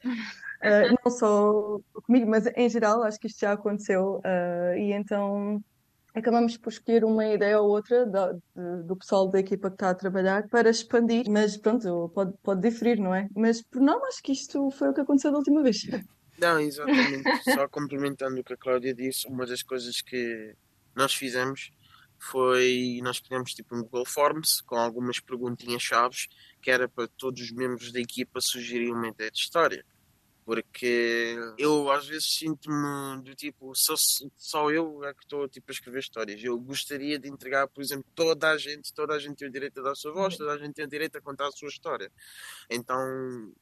Uh, 0.61 0.95
não 1.03 1.11
só 1.11 1.79
comigo, 2.05 2.29
mas 2.29 2.45
em 2.55 2.69
geral, 2.69 3.03
acho 3.03 3.19
que 3.19 3.27
isto 3.27 3.39
já 3.39 3.53
aconteceu. 3.53 4.19
Uh, 4.19 4.77
e 4.77 4.91
então 4.91 5.63
acabamos 6.13 6.57
por 6.57 6.69
escolher 6.69 7.03
uma 7.03 7.25
ideia 7.25 7.59
ou 7.59 7.69
outra 7.69 8.05
do, 8.05 8.41
do 8.83 8.95
pessoal 8.95 9.27
da 9.29 9.39
equipa 9.39 9.69
que 9.69 9.75
está 9.75 9.89
a 9.89 9.95
trabalhar 9.95 10.47
para 10.47 10.69
expandir, 10.69 11.25
mas 11.27 11.57
pronto, 11.57 12.11
pode, 12.13 12.33
pode 12.43 12.61
diferir, 12.61 12.99
não 12.99 13.15
é? 13.15 13.27
Mas 13.35 13.63
por 13.63 13.81
não, 13.81 14.05
acho 14.05 14.21
que 14.21 14.31
isto 14.31 14.69
foi 14.71 14.89
o 14.89 14.93
que 14.93 15.01
aconteceu 15.01 15.31
da 15.31 15.37
última 15.37 15.63
vez. 15.63 15.77
Não, 16.37 16.59
exatamente. 16.59 17.23
Só 17.43 17.67
complementando 17.67 18.39
o 18.39 18.43
que 18.43 18.53
a 18.53 18.57
Cláudia 18.57 18.93
disse, 18.93 19.27
uma 19.27 19.45
das 19.45 19.61
coisas 19.61 20.01
que 20.01 20.55
nós 20.95 21.13
fizemos 21.13 21.71
foi 22.19 23.01
nós 23.03 23.19
criamos 23.19 23.53
tipo 23.53 23.75
um 23.75 23.81
Google 23.81 24.05
Forms 24.05 24.61
com 24.61 24.75
algumas 24.75 25.19
perguntinhas 25.19 25.81
chaves 25.81 26.29
que 26.61 26.71
era 26.71 26.87
para 26.87 27.05
todos 27.17 27.41
os 27.41 27.51
membros 27.51 27.91
da 27.91 27.99
equipa 27.99 28.39
sugerir 28.39 28.91
uma 28.91 29.09
ideia 29.09 29.29
de 29.29 29.39
história 29.39 29.83
porque 30.45 31.35
eu 31.57 31.89
às 31.91 32.07
vezes 32.07 32.35
sinto-me 32.35 33.21
do 33.21 33.33
tipo, 33.35 33.73
só, 33.75 33.93
só 34.35 34.69
eu 34.71 35.03
é 35.03 35.13
que 35.13 35.23
estou 35.23 35.47
tipo, 35.47 35.71
a 35.71 35.73
escrever 35.73 35.99
histórias. 35.99 36.43
Eu 36.43 36.59
gostaria 36.59 37.17
de 37.17 37.29
entregar, 37.29 37.67
por 37.67 37.81
exemplo, 37.81 38.05
toda 38.13 38.51
a 38.51 38.57
gente, 38.57 38.93
toda 38.93 39.13
a 39.13 39.19
gente 39.19 39.37
tem 39.37 39.47
o 39.47 39.51
direito 39.51 39.79
a 39.79 39.83
dar 39.83 39.91
a 39.91 39.95
sua 39.95 40.11
voz, 40.11 40.37
toda 40.37 40.53
a 40.53 40.57
gente 40.57 40.73
tem 40.73 40.85
o 40.85 40.89
direito 40.89 41.17
a 41.17 41.21
contar 41.21 41.47
a 41.47 41.51
sua 41.51 41.69
história. 41.69 42.11
Então, 42.69 42.97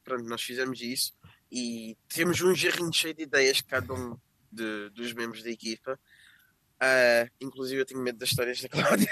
pronto, 0.04 0.24
nós 0.24 0.42
fizemos 0.42 0.82
isso 0.82 1.14
e 1.52 1.98
temos 2.08 2.42
um 2.42 2.56
jarrinho 2.56 2.94
cheio 2.94 3.14
de 3.14 3.24
ideias, 3.24 3.62
cada 3.62 3.94
um 3.94 4.18
de, 4.52 4.90
dos 4.92 5.14
membros 5.14 5.44
da 5.44 5.50
equipa. 5.50 6.00
Uh, 6.82 7.30
inclusive 7.40 7.80
eu 7.82 7.86
tenho 7.86 8.02
medo 8.02 8.18
das 8.18 8.30
histórias 8.30 8.60
da 8.60 8.70
Cláudia. 8.70 9.08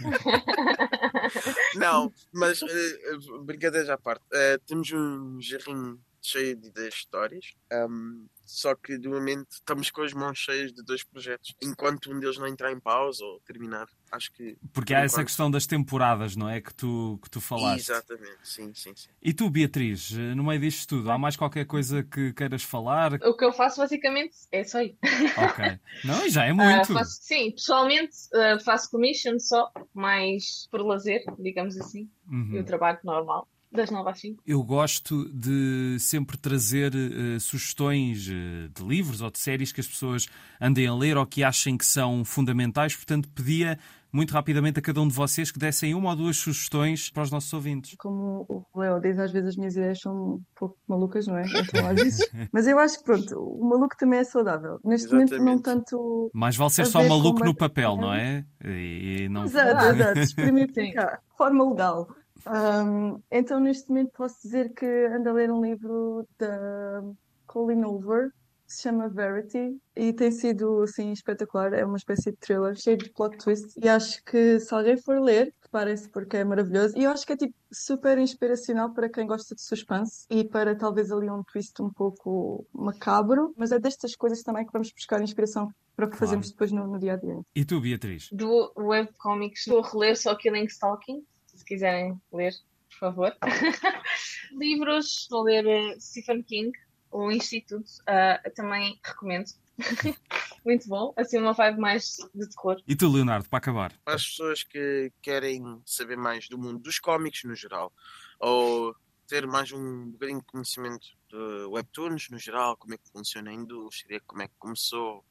Não, 1.76 2.12
mas 2.30 2.60
uh, 2.60 3.42
brincadeiras 3.44 3.88
à 3.88 3.96
parte. 3.96 4.22
Uh, 4.26 4.58
temos 4.66 4.92
um 4.92 5.40
jarrinho 5.40 5.98
cheio 6.22 6.56
de 6.56 6.68
ideias 6.68 6.94
histórias. 6.94 7.54
Um, 7.72 8.26
só 8.44 8.74
que 8.74 8.98
de 8.98 9.08
momento 9.08 9.48
estamos 9.50 9.90
com 9.90 10.02
as 10.02 10.12
mãos 10.12 10.38
cheias 10.38 10.72
de 10.72 10.82
dois 10.82 11.02
projetos. 11.02 11.54
Enquanto 11.62 12.12
um 12.12 12.20
deles 12.20 12.36
não 12.38 12.46
entrar 12.46 12.72
em 12.72 12.78
pausa 12.78 13.24
ou 13.24 13.40
terminar, 13.40 13.86
acho 14.10 14.32
que. 14.32 14.58
Porque 14.72 14.92
há 14.92 14.98
enquanto... 14.98 15.12
essa 15.12 15.24
questão 15.24 15.50
das 15.50 15.66
temporadas, 15.66 16.36
não 16.36 16.48
é? 16.48 16.60
Que 16.60 16.74
tu, 16.74 17.18
que 17.22 17.30
tu 17.30 17.40
falaste. 17.40 17.90
Exatamente, 17.90 18.38
sim, 18.42 18.72
sim, 18.74 18.94
sim. 18.94 19.08
E 19.22 19.32
tu, 19.32 19.48
Beatriz, 19.48 20.10
no 20.10 20.44
meio 20.44 20.60
disto 20.60 20.88
tudo, 20.88 21.10
há 21.10 21.16
mais 21.16 21.36
qualquer 21.36 21.64
coisa 21.64 22.02
que 22.02 22.32
queiras 22.32 22.62
falar? 22.62 23.14
O 23.22 23.36
que 23.36 23.44
eu 23.44 23.52
faço 23.52 23.80
basicamente 23.80 24.36
é 24.50 24.64
só 24.64 24.82
isso. 24.82 24.98
Ok. 25.36 25.78
Não, 26.04 26.28
já 26.28 26.44
é 26.44 26.52
muito. 26.52 26.92
Uh, 26.92 26.94
faço, 26.94 27.22
sim, 27.22 27.52
pessoalmente 27.52 28.16
uh, 28.34 28.62
faço 28.62 28.90
commission 28.90 29.38
só, 29.38 29.72
mais 29.94 30.68
por 30.70 30.82
lazer, 30.82 31.24
digamos 31.38 31.76
assim, 31.78 32.10
uhum. 32.28 32.50
e 32.52 32.58
o 32.58 32.64
trabalho 32.64 32.98
normal 33.04 33.48
das 33.72 33.90
9 33.90 34.10
às 34.10 34.20
5. 34.20 34.42
Eu 34.46 34.62
gosto 34.62 35.28
de 35.32 35.96
sempre 35.98 36.36
trazer 36.36 36.92
uh, 36.94 37.40
sugestões 37.40 38.28
uh, 38.28 38.68
de 38.74 38.82
livros 38.86 39.20
ou 39.20 39.30
de 39.30 39.38
séries 39.38 39.72
que 39.72 39.80
as 39.80 39.86
pessoas 39.86 40.28
andem 40.60 40.86
a 40.86 40.94
ler 40.94 41.16
ou 41.16 41.26
que 41.26 41.42
achem 41.42 41.76
que 41.76 41.86
são 41.86 42.24
fundamentais, 42.24 42.94
portanto 42.94 43.28
pedia 43.30 43.78
muito 44.12 44.32
rapidamente 44.32 44.78
a 44.78 44.82
cada 44.82 45.00
um 45.00 45.08
de 45.08 45.14
vocês 45.14 45.50
que 45.50 45.58
dessem 45.58 45.94
uma 45.94 46.10
ou 46.10 46.16
duas 46.16 46.36
sugestões 46.36 47.08
para 47.08 47.22
os 47.22 47.30
nossos 47.30 47.50
ouvintes. 47.52 47.94
Como 47.96 48.44
o 48.48 48.78
Leo 48.78 49.00
diz, 49.00 49.18
às 49.18 49.32
vezes 49.32 49.48
as 49.48 49.56
minhas 49.56 49.74
ideias 49.74 50.00
são 50.00 50.34
um 50.34 50.42
pouco 50.54 50.76
malucas, 50.86 51.26
não 51.26 51.38
é? 51.38 51.44
Então, 51.46 51.86
às 51.88 51.94
vezes... 51.94 52.30
Mas 52.52 52.66
eu 52.66 52.78
acho 52.78 52.98
que, 52.98 53.04
pronto, 53.04 53.34
o 53.38 53.66
maluco 53.66 53.96
também 53.96 54.18
é 54.18 54.24
saudável. 54.24 54.78
Neste 54.84 55.06
Exatamente. 55.06 55.38
momento, 55.38 55.54
não 55.54 55.62
tanto. 55.62 56.30
Mais 56.34 56.54
vale 56.56 56.70
ser 56.70 56.84
só 56.84 57.02
maluco 57.02 57.42
no 57.42 57.52
é- 57.52 57.54
papel, 57.54 57.96
não 57.96 58.12
é? 58.12 58.44
E 58.62 59.28
não... 59.30 59.44
Exato, 59.44 59.86
exato. 59.86 60.26
Sim. 60.74 60.92
cá, 60.92 61.18
forma 61.36 61.70
legal. 61.70 62.08
Ahm, 62.46 63.18
então, 63.30 63.60
neste 63.60 63.88
momento, 63.88 64.10
posso 64.16 64.36
dizer 64.42 64.72
que 64.74 64.86
ando 64.86 65.28
a 65.30 65.32
ler 65.32 65.50
um 65.50 65.62
livro 65.64 66.26
da 66.38 67.02
Colleen 67.46 67.84
Hoover, 67.84 68.30
que 68.66 68.72
se 68.74 68.82
chama 68.82 69.08
Verity, 69.08 69.76
e 69.94 70.12
tem 70.12 70.30
sido, 70.30 70.82
assim, 70.82 71.12
espetacular. 71.12 71.72
É 71.74 71.84
uma 71.84 71.96
espécie 71.96 72.30
de 72.30 72.36
thriller 72.38 72.74
cheio 72.74 72.96
de 72.96 73.10
plot 73.12 73.36
twist. 73.38 73.74
E 73.76 73.88
acho 73.88 74.22
que, 74.24 74.58
se 74.60 74.74
alguém 74.74 74.96
for 74.96 75.20
ler, 75.20 75.52
preparem-se 75.60 76.08
porque 76.10 76.38
é 76.38 76.44
maravilhoso. 76.44 76.96
E 76.96 77.04
eu 77.04 77.10
acho 77.10 77.26
que 77.26 77.32
é, 77.34 77.36
tipo, 77.36 77.54
super 77.70 78.16
inspiracional 78.18 78.92
para 78.92 79.08
quem 79.10 79.26
gosta 79.26 79.54
de 79.54 79.62
suspense 79.62 80.26
e 80.30 80.44
para 80.44 80.74
talvez 80.74 81.10
ali 81.10 81.30
um 81.30 81.42
twist 81.42 81.80
um 81.82 81.90
pouco 81.90 82.66
macabro. 82.72 83.52
Mas 83.56 83.72
é 83.72 83.78
destas 83.78 84.14
coisas 84.16 84.42
também 84.42 84.64
que 84.64 84.72
vamos 84.72 84.90
buscar 84.92 85.20
inspiração 85.22 85.68
para 85.94 86.06
o 86.06 86.10
que 86.10 86.16
Claro. 86.16 86.26
fazemos 86.30 86.50
depois 86.50 86.72
no, 86.72 86.86
no 86.86 86.98
dia 86.98 87.12
a 87.14 87.16
dia. 87.16 87.40
E 87.54 87.64
tu, 87.66 87.78
Beatriz? 87.80 88.28
Do 88.32 88.72
webcomics, 88.76 89.66
estou 89.66 89.80
a 89.84 89.88
reler 89.88 90.16
só 90.18 90.34
Killing 90.34 90.64
Stalking, 90.64 91.22
se 91.62 91.64
quiserem 91.64 92.20
ler, 92.32 92.52
por 92.90 92.98
favor. 92.98 93.36
Livros, 94.52 95.28
a 95.32 95.42
ler 95.42 95.66
eh, 95.66 96.00
Stephen 96.00 96.42
King, 96.42 96.72
O 97.10 97.30
Instituto, 97.30 97.90
ah, 98.06 98.40
também 98.54 99.00
recomendo. 99.04 99.46
Muito 100.64 100.88
bom, 100.88 101.12
assim 101.16 101.38
uma 101.38 101.52
vibe 101.52 101.80
mais 101.80 102.16
de 102.34 102.48
terror. 102.48 102.80
E 102.86 102.94
tu, 102.94 103.10
Leonardo, 103.10 103.48
para 103.48 103.58
acabar? 103.58 103.92
Para 104.04 104.14
as 104.14 104.26
pessoas 104.26 104.62
que 104.62 105.12
querem 105.20 105.82
saber 105.84 106.16
mais 106.16 106.48
do 106.48 106.58
mundo 106.58 106.78
dos 106.78 106.98
cómics 106.98 107.42
no 107.44 107.54
geral, 107.54 107.92
ou 108.38 108.94
ter 109.26 109.46
mais 109.46 109.72
um 109.72 110.10
bocadinho 110.10 110.38
de 110.38 110.46
conhecimento 110.46 111.06
de 111.28 111.64
webtoons 111.66 112.28
no 112.30 112.38
geral, 112.38 112.76
como 112.76 112.94
é 112.94 112.98
que 112.98 113.10
funciona 113.10 113.50
a 113.50 113.54
indústria, 113.54 114.20
como 114.26 114.42
é 114.42 114.48
que 114.48 114.54
começou, 114.58 115.24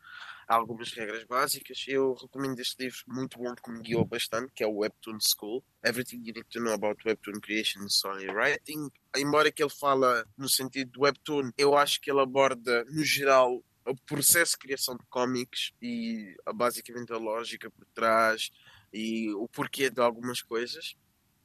algumas 0.56 0.92
regras 0.94 1.24
básicas. 1.24 1.84
Eu 1.88 2.14
recomendo 2.14 2.60
este 2.60 2.84
livro 2.84 3.00
muito 3.08 3.38
bom 3.38 3.56
que 3.56 3.72
me 3.72 3.82
guiou 3.82 4.06
bastante, 4.06 4.52
que 4.54 4.64
é 4.64 4.68
o 4.68 4.78
Webtoon 4.78 5.18
School. 5.20 5.64
Everything 5.84 6.18
You 6.18 6.34
Need 6.34 6.46
to 6.50 6.60
Know 6.60 6.74
About 6.74 7.02
Webtoon 7.06 7.40
Creation 7.40 7.86
Story 7.86 8.28
Writing. 8.28 8.90
Embora 9.16 9.52
que 9.52 9.64
ele 9.64 9.72
fala 9.72 10.26
no 10.38 10.50
sentido 10.50 10.92
do 10.92 11.02
webtoon, 11.02 11.52
eu 11.58 11.78
acho 11.78 12.02
que 12.02 12.12
ele 12.12 12.20
aborda 12.20 12.84
no 12.86 13.04
geral 13.04 13.64
o 13.86 13.96
processo 14.06 14.52
de 14.54 14.60
criação 14.60 14.96
de 14.96 15.06
cómics 15.10 15.72
e 15.82 16.36
basicamente 16.54 17.12
a 17.12 17.18
lógica 17.18 17.70
por 17.72 17.86
trás 17.94 18.52
e 18.94 19.32
o 19.34 19.48
porquê 19.48 19.90
de 19.90 20.02
algumas 20.02 20.42
coisas. 20.42 20.96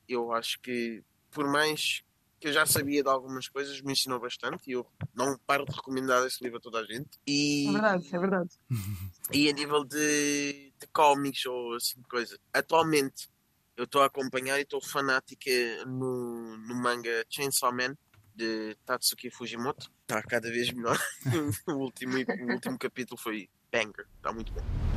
Eu 0.09 0.33
acho 0.33 0.61
que, 0.61 1.03
por 1.31 1.49
mais 1.49 2.03
que 2.47 2.51
eu 2.51 2.53
já 2.53 2.65
sabia 2.65 3.03
de 3.03 3.09
algumas 3.09 3.49
coisas, 3.49 3.81
me 3.81 3.93
ensinou 3.93 4.21
bastante 4.21 4.71
e 4.71 4.73
eu 4.75 4.87
não 5.13 5.37
paro 5.37 5.65
de 5.65 5.75
recomendar 5.75 6.25
esse 6.25 6.45
livro 6.45 6.59
a 6.59 6.61
toda 6.61 6.79
a 6.79 6.85
gente. 6.85 7.11
E, 7.27 7.67
É 7.69 7.73
verdade, 7.73 8.09
é 8.13 8.19
verdade. 8.21 8.51
e 9.33 9.51
a 9.51 9.53
nível 9.53 9.85
de, 9.85 10.73
de 10.79 10.87
cómics 10.93 11.45
ou 11.47 11.75
assim 11.75 12.01
de 12.01 12.07
coisa, 12.07 12.39
atualmente 12.53 13.29
eu 13.77 13.83
estou 13.83 14.01
a 14.01 14.07
acompanhar 14.07 14.61
e 14.61 14.63
estou 14.63 14.81
fanática 14.81 15.51
no, 15.87 16.57
no 16.57 16.75
manga 16.77 17.27
Chainsaw 17.29 17.73
Man 17.73 17.97
de 18.33 18.77
Tatsuki 18.87 19.29
Fujimoto. 19.29 19.91
Está 20.03 20.23
cada 20.23 20.49
vez 20.49 20.71
melhor. 20.71 20.99
o, 21.67 21.73
último, 21.73 22.17
o 22.17 22.53
último 22.53 22.79
capítulo 22.79 23.21
foi 23.21 23.51
banger, 23.73 24.07
está 24.19 24.33
muito 24.33 24.53
bom. 24.53 24.96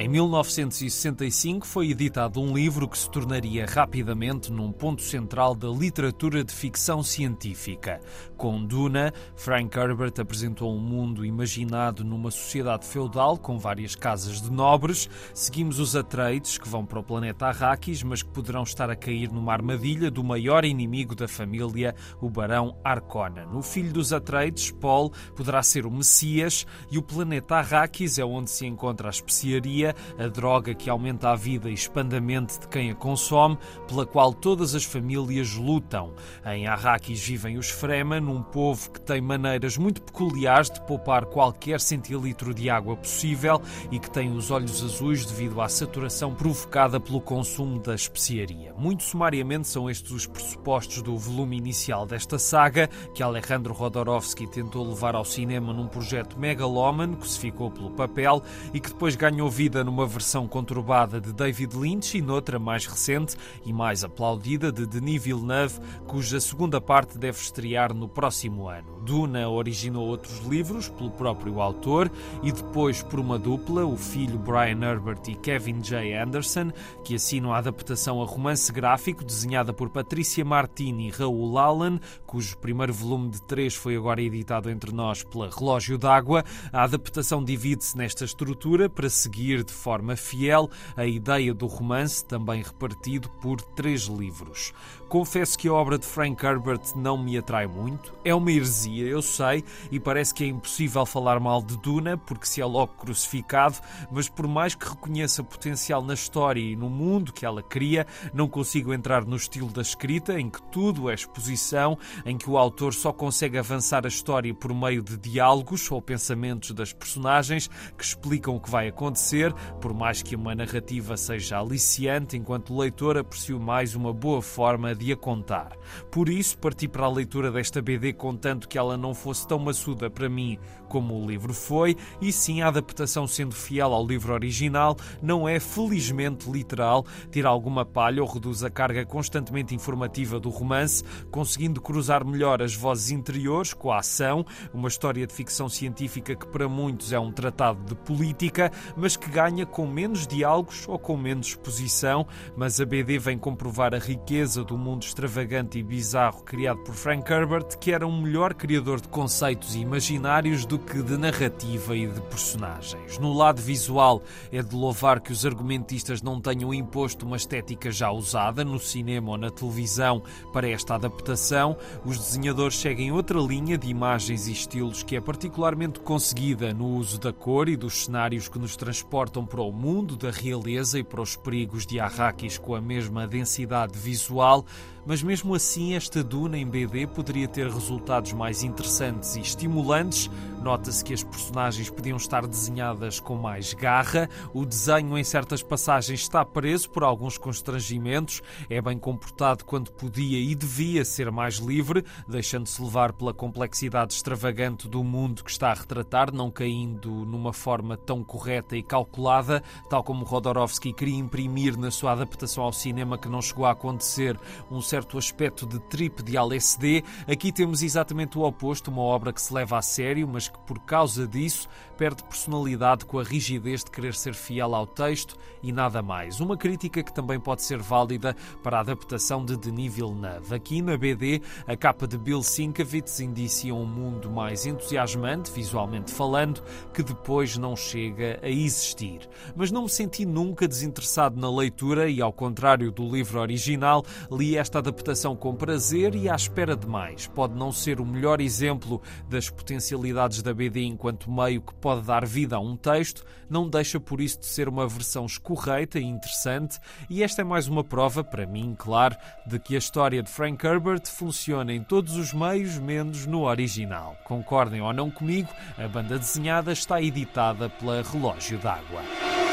Em 0.00 0.06
1965 0.06 1.66
foi 1.66 1.90
editado 1.90 2.40
um 2.40 2.54
livro 2.54 2.86
que 2.86 2.96
se 2.96 3.10
tornaria 3.10 3.66
rapidamente 3.66 4.52
num 4.52 4.70
ponto 4.70 5.02
central 5.02 5.56
da 5.56 5.66
literatura 5.66 6.44
de 6.44 6.54
ficção 6.54 7.02
científica. 7.02 8.00
Com 8.36 8.64
Duna, 8.64 9.12
Frank 9.34 9.76
Herbert 9.76 10.12
apresentou 10.20 10.72
um 10.72 10.78
mundo 10.78 11.26
imaginado 11.26 12.04
numa 12.04 12.30
sociedade 12.30 12.86
feudal 12.86 13.36
com 13.36 13.58
várias 13.58 13.96
casas 13.96 14.40
de 14.40 14.52
nobres. 14.52 15.10
Seguimos 15.34 15.80
os 15.80 15.96
Atreides, 15.96 16.58
que 16.58 16.68
vão 16.68 16.86
para 16.86 17.00
o 17.00 17.02
planeta 17.02 17.46
Arrakis, 17.46 18.04
mas 18.04 18.22
que 18.22 18.30
poderão 18.30 18.62
estar 18.62 18.88
a 18.88 18.94
cair 18.94 19.32
numa 19.32 19.52
armadilha 19.52 20.12
do 20.12 20.22
maior 20.22 20.64
inimigo 20.64 21.16
da 21.16 21.26
família, 21.26 21.92
o 22.20 22.30
Barão 22.30 22.78
Harkonnen. 22.84 23.48
O 23.52 23.62
filho 23.62 23.92
dos 23.92 24.12
Atreides, 24.12 24.70
Paul, 24.70 25.12
poderá 25.34 25.60
ser 25.60 25.84
o 25.86 25.90
Messias 25.90 26.64
e 26.88 26.98
o 26.98 27.02
planeta 27.02 27.56
Arrakis 27.56 28.16
é 28.16 28.24
onde 28.24 28.48
se 28.48 28.64
encontra 28.64 29.08
a 29.08 29.10
especiaria, 29.10 29.87
a 30.18 30.28
droga 30.28 30.74
que 30.74 30.90
aumenta 30.90 31.30
a 31.30 31.36
vida 31.36 31.68
e 31.70 31.76
mente 32.20 32.60
de 32.60 32.68
quem 32.68 32.90
a 32.90 32.94
consome, 32.94 33.58
pela 33.86 34.06
qual 34.06 34.32
todas 34.32 34.74
as 34.74 34.84
famílias 34.84 35.54
lutam. 35.54 36.12
Em 36.44 36.66
Arrakis 36.66 37.20
vivem 37.24 37.58
os 37.58 37.70
Fremen, 37.70 38.24
um 38.24 38.42
povo 38.42 38.90
que 38.90 39.00
tem 39.00 39.20
maneiras 39.20 39.76
muito 39.76 40.02
peculiares 40.02 40.70
de 40.70 40.80
poupar 40.82 41.26
qualquer 41.26 41.80
centilitro 41.80 42.54
de 42.54 42.70
água 42.70 42.96
possível 42.96 43.60
e 43.90 43.98
que 43.98 44.10
tem 44.10 44.32
os 44.32 44.50
olhos 44.50 44.82
azuis 44.82 45.24
devido 45.24 45.60
à 45.60 45.68
saturação 45.68 46.34
provocada 46.34 47.00
pelo 47.00 47.20
consumo 47.20 47.78
da 47.78 47.94
especiaria. 47.94 48.74
Muito 48.74 49.02
sumariamente 49.02 49.68
são 49.68 49.88
estes 49.88 50.10
os 50.10 50.26
pressupostos 50.26 51.02
do 51.02 51.16
volume 51.16 51.56
inicial 51.56 52.06
desta 52.06 52.38
saga, 52.38 52.88
que 53.14 53.22
Alejandro 53.22 53.74
Rodorovsky 53.74 54.46
tentou 54.46 54.88
levar 54.88 55.14
ao 55.14 55.24
cinema 55.24 55.72
num 55.72 55.86
projeto 55.86 56.38
megalómano 56.38 57.16
que 57.16 57.28
se 57.28 57.38
ficou 57.38 57.70
pelo 57.70 57.90
papel 57.90 58.42
e 58.72 58.80
que 58.80 58.88
depois 58.88 59.16
ganhou 59.16 59.50
vida 59.50 59.77
numa 59.84 60.06
versão 60.06 60.46
conturbada 60.46 61.20
de 61.20 61.32
David 61.32 61.76
Lynch 61.76 62.16
e 62.16 62.22
noutra 62.22 62.58
mais 62.58 62.86
recente 62.86 63.36
e 63.64 63.72
mais 63.72 64.04
aplaudida 64.04 64.70
de 64.70 64.86
Denis 64.86 65.22
Villeneuve, 65.22 65.80
cuja 66.06 66.40
segunda 66.40 66.80
parte 66.80 67.18
deve 67.18 67.38
estrear 67.38 67.94
no 67.94 68.08
próximo 68.08 68.68
ano. 68.68 69.00
Duna 69.04 69.48
originou 69.48 70.06
outros 70.06 70.38
livros 70.40 70.88
pelo 70.88 71.10
próprio 71.10 71.60
autor 71.60 72.10
e 72.42 72.52
depois 72.52 73.02
por 73.02 73.18
uma 73.18 73.38
dupla, 73.38 73.84
o 73.86 73.96
filho 73.96 74.38
Brian 74.38 74.80
Herbert 74.82 75.22
e 75.28 75.34
Kevin 75.34 75.80
J. 75.80 76.14
Anderson, 76.14 76.70
que 77.04 77.14
assinam 77.14 77.52
a 77.52 77.58
adaptação 77.58 78.22
a 78.22 78.26
romance 78.26 78.72
gráfico 78.72 79.24
desenhada 79.24 79.72
por 79.72 79.90
Patrícia 79.90 80.44
Martini 80.44 81.08
e 81.08 81.10
Raul 81.10 81.58
Allen, 81.58 82.00
cujo 82.26 82.58
primeiro 82.58 82.92
volume 82.92 83.30
de 83.30 83.42
três 83.42 83.74
foi 83.74 83.96
agora 83.96 84.20
editado 84.20 84.70
entre 84.70 84.92
nós 84.92 85.22
pela 85.24 85.48
Relógio 85.48 85.96
d'Água. 85.96 86.44
A 86.72 86.82
adaptação 86.82 87.42
divide-se 87.42 87.96
nesta 87.96 88.24
estrutura 88.24 88.88
para 88.88 89.08
seguir 89.08 89.64
de 89.68 89.74
forma 89.74 90.16
fiel 90.16 90.68
a 90.96 91.06
ideia 91.06 91.52
do 91.52 91.66
romance, 91.66 92.24
também 92.24 92.62
repartido 92.62 93.28
por 93.28 93.60
três 93.60 94.02
livros. 94.02 94.72
Confesso 95.08 95.58
que 95.58 95.68
a 95.68 95.72
obra 95.72 95.98
de 95.98 96.06
Frank 96.06 96.44
Herbert 96.44 96.80
não 96.96 97.16
me 97.16 97.38
atrai 97.38 97.66
muito. 97.66 98.12
É 98.24 98.34
uma 98.34 98.50
heresia, 98.50 99.06
eu 99.06 99.22
sei, 99.22 99.64
e 99.90 99.98
parece 99.98 100.34
que 100.34 100.44
é 100.44 100.46
impossível 100.46 101.06
falar 101.06 101.40
mal 101.40 101.62
de 101.62 101.78
Duna, 101.78 102.18
porque 102.18 102.46
se 102.46 102.60
é 102.60 102.64
logo 102.64 102.92
crucificado, 102.94 103.76
mas 104.10 104.28
por 104.28 104.46
mais 104.46 104.74
que 104.74 104.88
reconheça 104.88 105.42
potencial 105.42 106.02
na 106.02 106.14
história 106.14 106.60
e 106.60 106.76
no 106.76 106.90
mundo 106.90 107.32
que 107.32 107.46
ela 107.46 107.62
cria, 107.62 108.06
não 108.34 108.48
consigo 108.48 108.92
entrar 108.92 109.24
no 109.24 109.36
estilo 109.36 109.68
da 109.68 109.82
escrita, 109.82 110.38
em 110.38 110.50
que 110.50 110.62
tudo 110.70 111.08
é 111.08 111.14
exposição, 111.14 111.98
em 112.24 112.36
que 112.36 112.50
o 112.50 112.58
autor 112.58 112.92
só 112.92 113.12
consegue 113.12 113.58
avançar 113.58 114.04
a 114.04 114.08
história 114.08 114.52
por 114.54 114.74
meio 114.74 115.02
de 115.02 115.16
diálogos 115.16 115.90
ou 115.90 116.02
pensamentos 116.02 116.72
das 116.72 116.92
personagens 116.92 117.68
que 117.96 118.04
explicam 118.04 118.54
o 118.54 118.60
que 118.60 118.70
vai 118.70 118.88
acontecer, 118.88 119.54
por 119.80 119.94
mais 119.94 120.22
que 120.22 120.36
uma 120.36 120.54
narrativa 120.54 121.16
seja 121.16 121.58
aliciante, 121.58 122.36
enquanto 122.36 122.76
leitor 122.76 123.16
aprecio 123.16 123.58
mais 123.58 123.94
uma 123.94 124.12
boa 124.12 124.42
forma 124.42 124.94
de 124.94 125.12
a 125.12 125.16
contar. 125.16 125.72
Por 126.10 126.28
isso, 126.28 126.58
parti 126.58 126.88
para 126.88 127.06
a 127.06 127.10
leitura 127.10 127.50
desta 127.50 127.80
BD 127.80 128.12
contanto 128.12 128.68
que 128.68 128.78
ela 128.78 128.96
não 128.96 129.14
fosse 129.14 129.46
tão 129.46 129.58
maçuda 129.58 130.10
para 130.10 130.28
mim 130.28 130.58
como 130.88 131.14
o 131.14 131.26
livro 131.26 131.52
foi, 131.52 131.96
e 132.20 132.32
sim 132.32 132.62
a 132.62 132.68
adaptação 132.68 133.26
sendo 133.26 133.54
fiel 133.54 133.92
ao 133.92 134.06
livro 134.06 134.32
original, 134.32 134.96
não 135.22 135.48
é 135.48 135.60
felizmente 135.60 136.50
literal, 136.50 137.04
tira 137.30 137.48
alguma 137.48 137.84
palha 137.84 138.22
ou 138.22 138.28
reduz 138.28 138.64
a 138.64 138.70
carga 138.70 139.04
constantemente 139.04 139.74
informativa 139.74 140.40
do 140.40 140.48
romance, 140.48 141.04
conseguindo 141.30 141.80
cruzar 141.80 142.24
melhor 142.24 142.62
as 142.62 142.74
vozes 142.74 143.10
interiores 143.10 143.74
com 143.74 143.92
a 143.92 143.98
ação, 143.98 144.44
uma 144.72 144.88
história 144.88 145.26
de 145.26 145.34
ficção 145.34 145.68
científica 145.68 146.34
que 146.34 146.46
para 146.46 146.68
muitos 146.68 147.12
é 147.12 147.18
um 147.18 147.30
tratado 147.30 147.84
de 147.84 147.94
política, 147.94 148.72
mas 148.96 149.16
que 149.16 149.30
ganha 149.38 149.66
com 149.66 149.86
menos 149.86 150.26
diálogos 150.26 150.88
ou 150.88 150.98
com 150.98 151.18
menos 151.18 151.48
exposição, 151.48 152.26
mas 152.56 152.80
a 152.80 152.86
BD 152.86 153.18
vem 153.18 153.36
comprovar 153.36 153.94
a 153.94 153.98
riqueza 153.98 154.64
do 154.64 154.78
mundo 154.78 155.02
extravagante 155.02 155.78
e 155.78 155.82
bizarro 155.82 156.42
criado 156.42 156.78
por 156.78 156.94
Frank 156.94 157.30
Herbert, 157.30 157.78
que 157.78 157.92
era 157.92 158.06
um 158.06 158.22
melhor 158.22 158.54
criador 158.54 159.00
de 159.00 159.08
conceitos 159.08 159.74
imaginários 159.74 160.64
do 160.64 160.78
do 160.78 160.84
que 160.84 161.02
de 161.02 161.16
narrativa 161.16 161.96
e 161.96 162.06
de 162.06 162.20
personagens. 162.22 163.18
No 163.18 163.32
lado 163.32 163.60
visual, 163.60 164.22
é 164.52 164.62
de 164.62 164.74
louvar 164.74 165.20
que 165.20 165.32
os 165.32 165.44
argumentistas 165.44 166.22
não 166.22 166.40
tenham 166.40 166.72
imposto 166.72 167.26
uma 167.26 167.36
estética 167.36 167.90
já 167.90 168.10
usada 168.10 168.64
no 168.64 168.78
cinema 168.78 169.32
ou 169.32 169.36
na 169.36 169.50
televisão 169.50 170.22
para 170.52 170.68
esta 170.68 170.94
adaptação. 170.94 171.76
Os 172.04 172.16
desenhadores 172.18 172.78
seguem 172.78 173.10
outra 173.10 173.40
linha 173.40 173.76
de 173.76 173.88
imagens 173.88 174.46
e 174.46 174.52
estilos 174.52 175.02
que 175.02 175.16
é 175.16 175.20
particularmente 175.20 176.00
conseguida 176.00 176.72
no 176.72 176.86
uso 176.86 177.18
da 177.18 177.32
cor 177.32 177.68
e 177.68 177.76
dos 177.76 178.04
cenários 178.04 178.48
que 178.48 178.58
nos 178.58 178.76
transportam 178.76 179.27
para 179.30 179.62
o 179.62 179.72
mundo 179.72 180.16
da 180.16 180.30
realeza 180.30 180.98
e 180.98 181.04
para 181.04 181.20
os 181.20 181.36
perigos 181.36 181.86
de 181.86 182.00
Arrakis 182.00 182.58
com 182.58 182.74
a 182.74 182.80
mesma 182.80 183.26
densidade 183.26 183.98
visual 183.98 184.64
mas 185.08 185.22
mesmo 185.22 185.54
assim 185.54 185.94
esta 185.94 186.22
Duna 186.22 186.58
em 186.58 186.66
BD 186.66 187.06
poderia 187.06 187.48
ter 187.48 187.66
resultados 187.66 188.34
mais 188.34 188.62
interessantes 188.62 189.36
e 189.36 189.40
estimulantes. 189.40 190.30
Nota-se 190.62 191.02
que 191.02 191.14
as 191.14 191.22
personagens 191.22 191.88
podiam 191.88 192.18
estar 192.18 192.46
desenhadas 192.46 193.18
com 193.18 193.36
mais 193.36 193.72
garra, 193.72 194.28
o 194.52 194.66
desenho 194.66 195.16
em 195.16 195.24
certas 195.24 195.62
passagens 195.62 196.20
está 196.20 196.44
preso 196.44 196.90
por 196.90 197.04
alguns 197.04 197.38
constrangimentos, 197.38 198.42
é 198.68 198.82
bem 198.82 198.98
comportado 198.98 199.64
quando 199.64 199.90
podia 199.92 200.38
e 200.38 200.54
devia 200.54 201.06
ser 201.06 201.30
mais 201.30 201.54
livre, 201.54 202.04
deixando-se 202.28 202.82
levar 202.82 203.14
pela 203.14 203.32
complexidade 203.32 204.12
extravagante 204.12 204.88
do 204.88 205.02
mundo 205.02 205.42
que 205.42 205.50
está 205.50 205.70
a 205.70 205.74
retratar, 205.74 206.34
não 206.34 206.50
caindo 206.50 207.08
numa 207.08 207.52
forma 207.54 207.96
tão 207.96 208.22
correta 208.22 208.76
e 208.76 208.82
calculada, 208.82 209.62
tal 209.88 210.04
como 210.04 210.24
Rodorovsky 210.24 210.92
queria 210.92 211.16
imprimir 211.16 211.78
na 211.78 211.90
sua 211.90 212.12
adaptação 212.12 212.64
ao 212.64 212.72
cinema 212.74 213.16
que 213.16 213.28
não 213.28 213.40
chegou 213.40 213.64
a 213.64 213.70
acontecer. 213.70 214.38
Um 214.70 214.82
certo 214.82 214.97
certo 214.98 215.16
aspecto 215.16 215.64
de 215.64 215.78
trip 215.78 216.24
de 216.24 216.36
LSD, 216.36 217.04
aqui 217.28 217.52
temos 217.52 217.84
exatamente 217.84 218.36
o 218.36 218.42
oposto, 218.42 218.90
uma 218.90 219.02
obra 219.02 219.32
que 219.32 219.40
se 219.40 219.54
leva 219.54 219.78
a 219.78 219.82
sério, 219.82 220.26
mas 220.26 220.48
que 220.48 220.58
por 220.66 220.80
causa 220.80 221.24
disso 221.24 221.68
perde 221.96 222.24
personalidade 222.24 223.04
com 223.04 223.20
a 223.20 223.22
rigidez 223.22 223.84
de 223.84 223.90
querer 223.92 224.14
ser 224.14 224.34
fiel 224.34 224.74
ao 224.74 224.86
texto 224.86 225.36
e 225.62 225.72
nada 225.72 226.02
mais. 226.02 226.40
Uma 226.40 226.56
crítica 226.56 227.02
que 227.02 227.12
também 227.12 227.38
pode 227.38 227.62
ser 227.62 227.78
válida 227.78 228.34
para 228.62 228.78
a 228.78 228.80
adaptação 228.80 229.44
de 229.44 229.56
Denis 229.56 229.94
Villeneuve. 229.94 230.54
Aqui 230.54 230.82
na 230.82 230.96
BD, 230.96 231.42
a 231.66 231.76
capa 231.76 232.06
de 232.06 232.18
Bill 232.18 232.42
Sienkiewicz 232.42 233.20
indicia 233.20 233.74
um 233.74 233.86
mundo 233.86 234.30
mais 234.30 234.66
entusiasmante, 234.66 235.52
visualmente 235.52 236.12
falando, 236.12 236.62
que 236.92 237.04
depois 237.04 237.56
não 237.56 237.76
chega 237.76 238.40
a 238.42 238.48
existir. 238.48 239.28
Mas 239.54 239.70
não 239.70 239.82
me 239.82 239.88
senti 239.88 240.24
nunca 240.24 240.66
desinteressado 240.66 241.38
na 241.38 241.50
leitura 241.50 242.08
e, 242.08 242.20
ao 242.20 242.32
contrário 242.32 242.90
do 242.90 243.08
livro 243.08 243.40
original, 243.40 244.04
li 244.30 244.56
esta 244.56 244.77
adaptação 244.78 245.36
com 245.36 245.54
prazer 245.54 246.14
e 246.14 246.28
à 246.28 246.34
espera 246.34 246.76
de 246.76 246.86
mais. 246.86 247.26
Pode 247.26 247.54
não 247.54 247.70
ser 247.72 248.00
o 248.00 248.06
melhor 248.06 248.40
exemplo 248.40 249.02
das 249.28 249.50
potencialidades 249.50 250.42
da 250.42 250.54
BD 250.54 250.84
enquanto 250.84 251.30
meio 251.30 251.60
que 251.60 251.74
pode 251.74 252.02
dar 252.02 252.24
vida 252.24 252.56
a 252.56 252.60
um 252.60 252.76
texto, 252.76 253.24
não 253.48 253.68
deixa 253.68 253.98
por 253.98 254.20
isso 254.20 254.40
de 254.40 254.46
ser 254.46 254.68
uma 254.68 254.86
versão 254.86 255.26
escorreita 255.26 255.98
e 255.98 256.04
interessante, 256.04 256.78
e 257.08 257.22
esta 257.22 257.42
é 257.42 257.44
mais 257.44 257.68
uma 257.68 257.82
prova, 257.82 258.22
para 258.22 258.46
mim, 258.46 258.74
claro, 258.78 259.16
de 259.46 259.58
que 259.58 259.74
a 259.74 259.78
história 259.78 260.22
de 260.22 260.30
Frank 260.30 260.64
Herbert 260.64 261.06
funciona 261.06 261.72
em 261.72 261.82
todos 261.82 262.16
os 262.16 262.32
meios, 262.32 262.78
menos 262.78 263.26
no 263.26 263.42
original. 263.42 264.16
Concordem 264.24 264.80
ou 264.80 264.92
não 264.92 265.10
comigo, 265.10 265.48
a 265.76 265.88
banda 265.88 266.18
desenhada 266.18 266.72
está 266.72 267.00
editada 267.00 267.68
pela 267.68 268.02
Relógio 268.02 268.58
d'Água. 268.58 269.47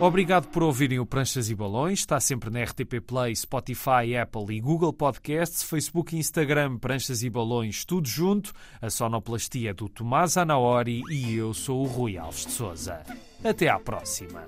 Obrigado 0.00 0.48
por 0.48 0.62
ouvirem 0.62 0.98
o 0.98 1.06
Pranchas 1.06 1.48
e 1.48 1.54
Balões. 1.54 2.00
Está 2.00 2.18
sempre 2.18 2.50
na 2.50 2.62
RTP 2.62 3.00
Play, 3.06 3.34
Spotify, 3.34 4.16
Apple 4.20 4.56
e 4.56 4.60
Google 4.60 4.92
Podcasts, 4.92 5.62
Facebook 5.62 6.14
e 6.14 6.18
Instagram, 6.18 6.78
Pranchas 6.78 7.22
e 7.22 7.30
Balões, 7.30 7.84
tudo 7.84 8.08
junto. 8.08 8.52
A 8.82 8.90
sonoplastia 8.90 9.72
do 9.72 9.88
Tomás 9.88 10.36
Anaori 10.36 11.02
e 11.10 11.36
eu 11.36 11.54
sou 11.54 11.82
o 11.82 11.86
Rui 11.86 12.18
Alves 12.18 12.44
de 12.44 12.52
Souza. 12.52 13.02
Até 13.42 13.68
à 13.68 13.78
próxima. 13.78 14.44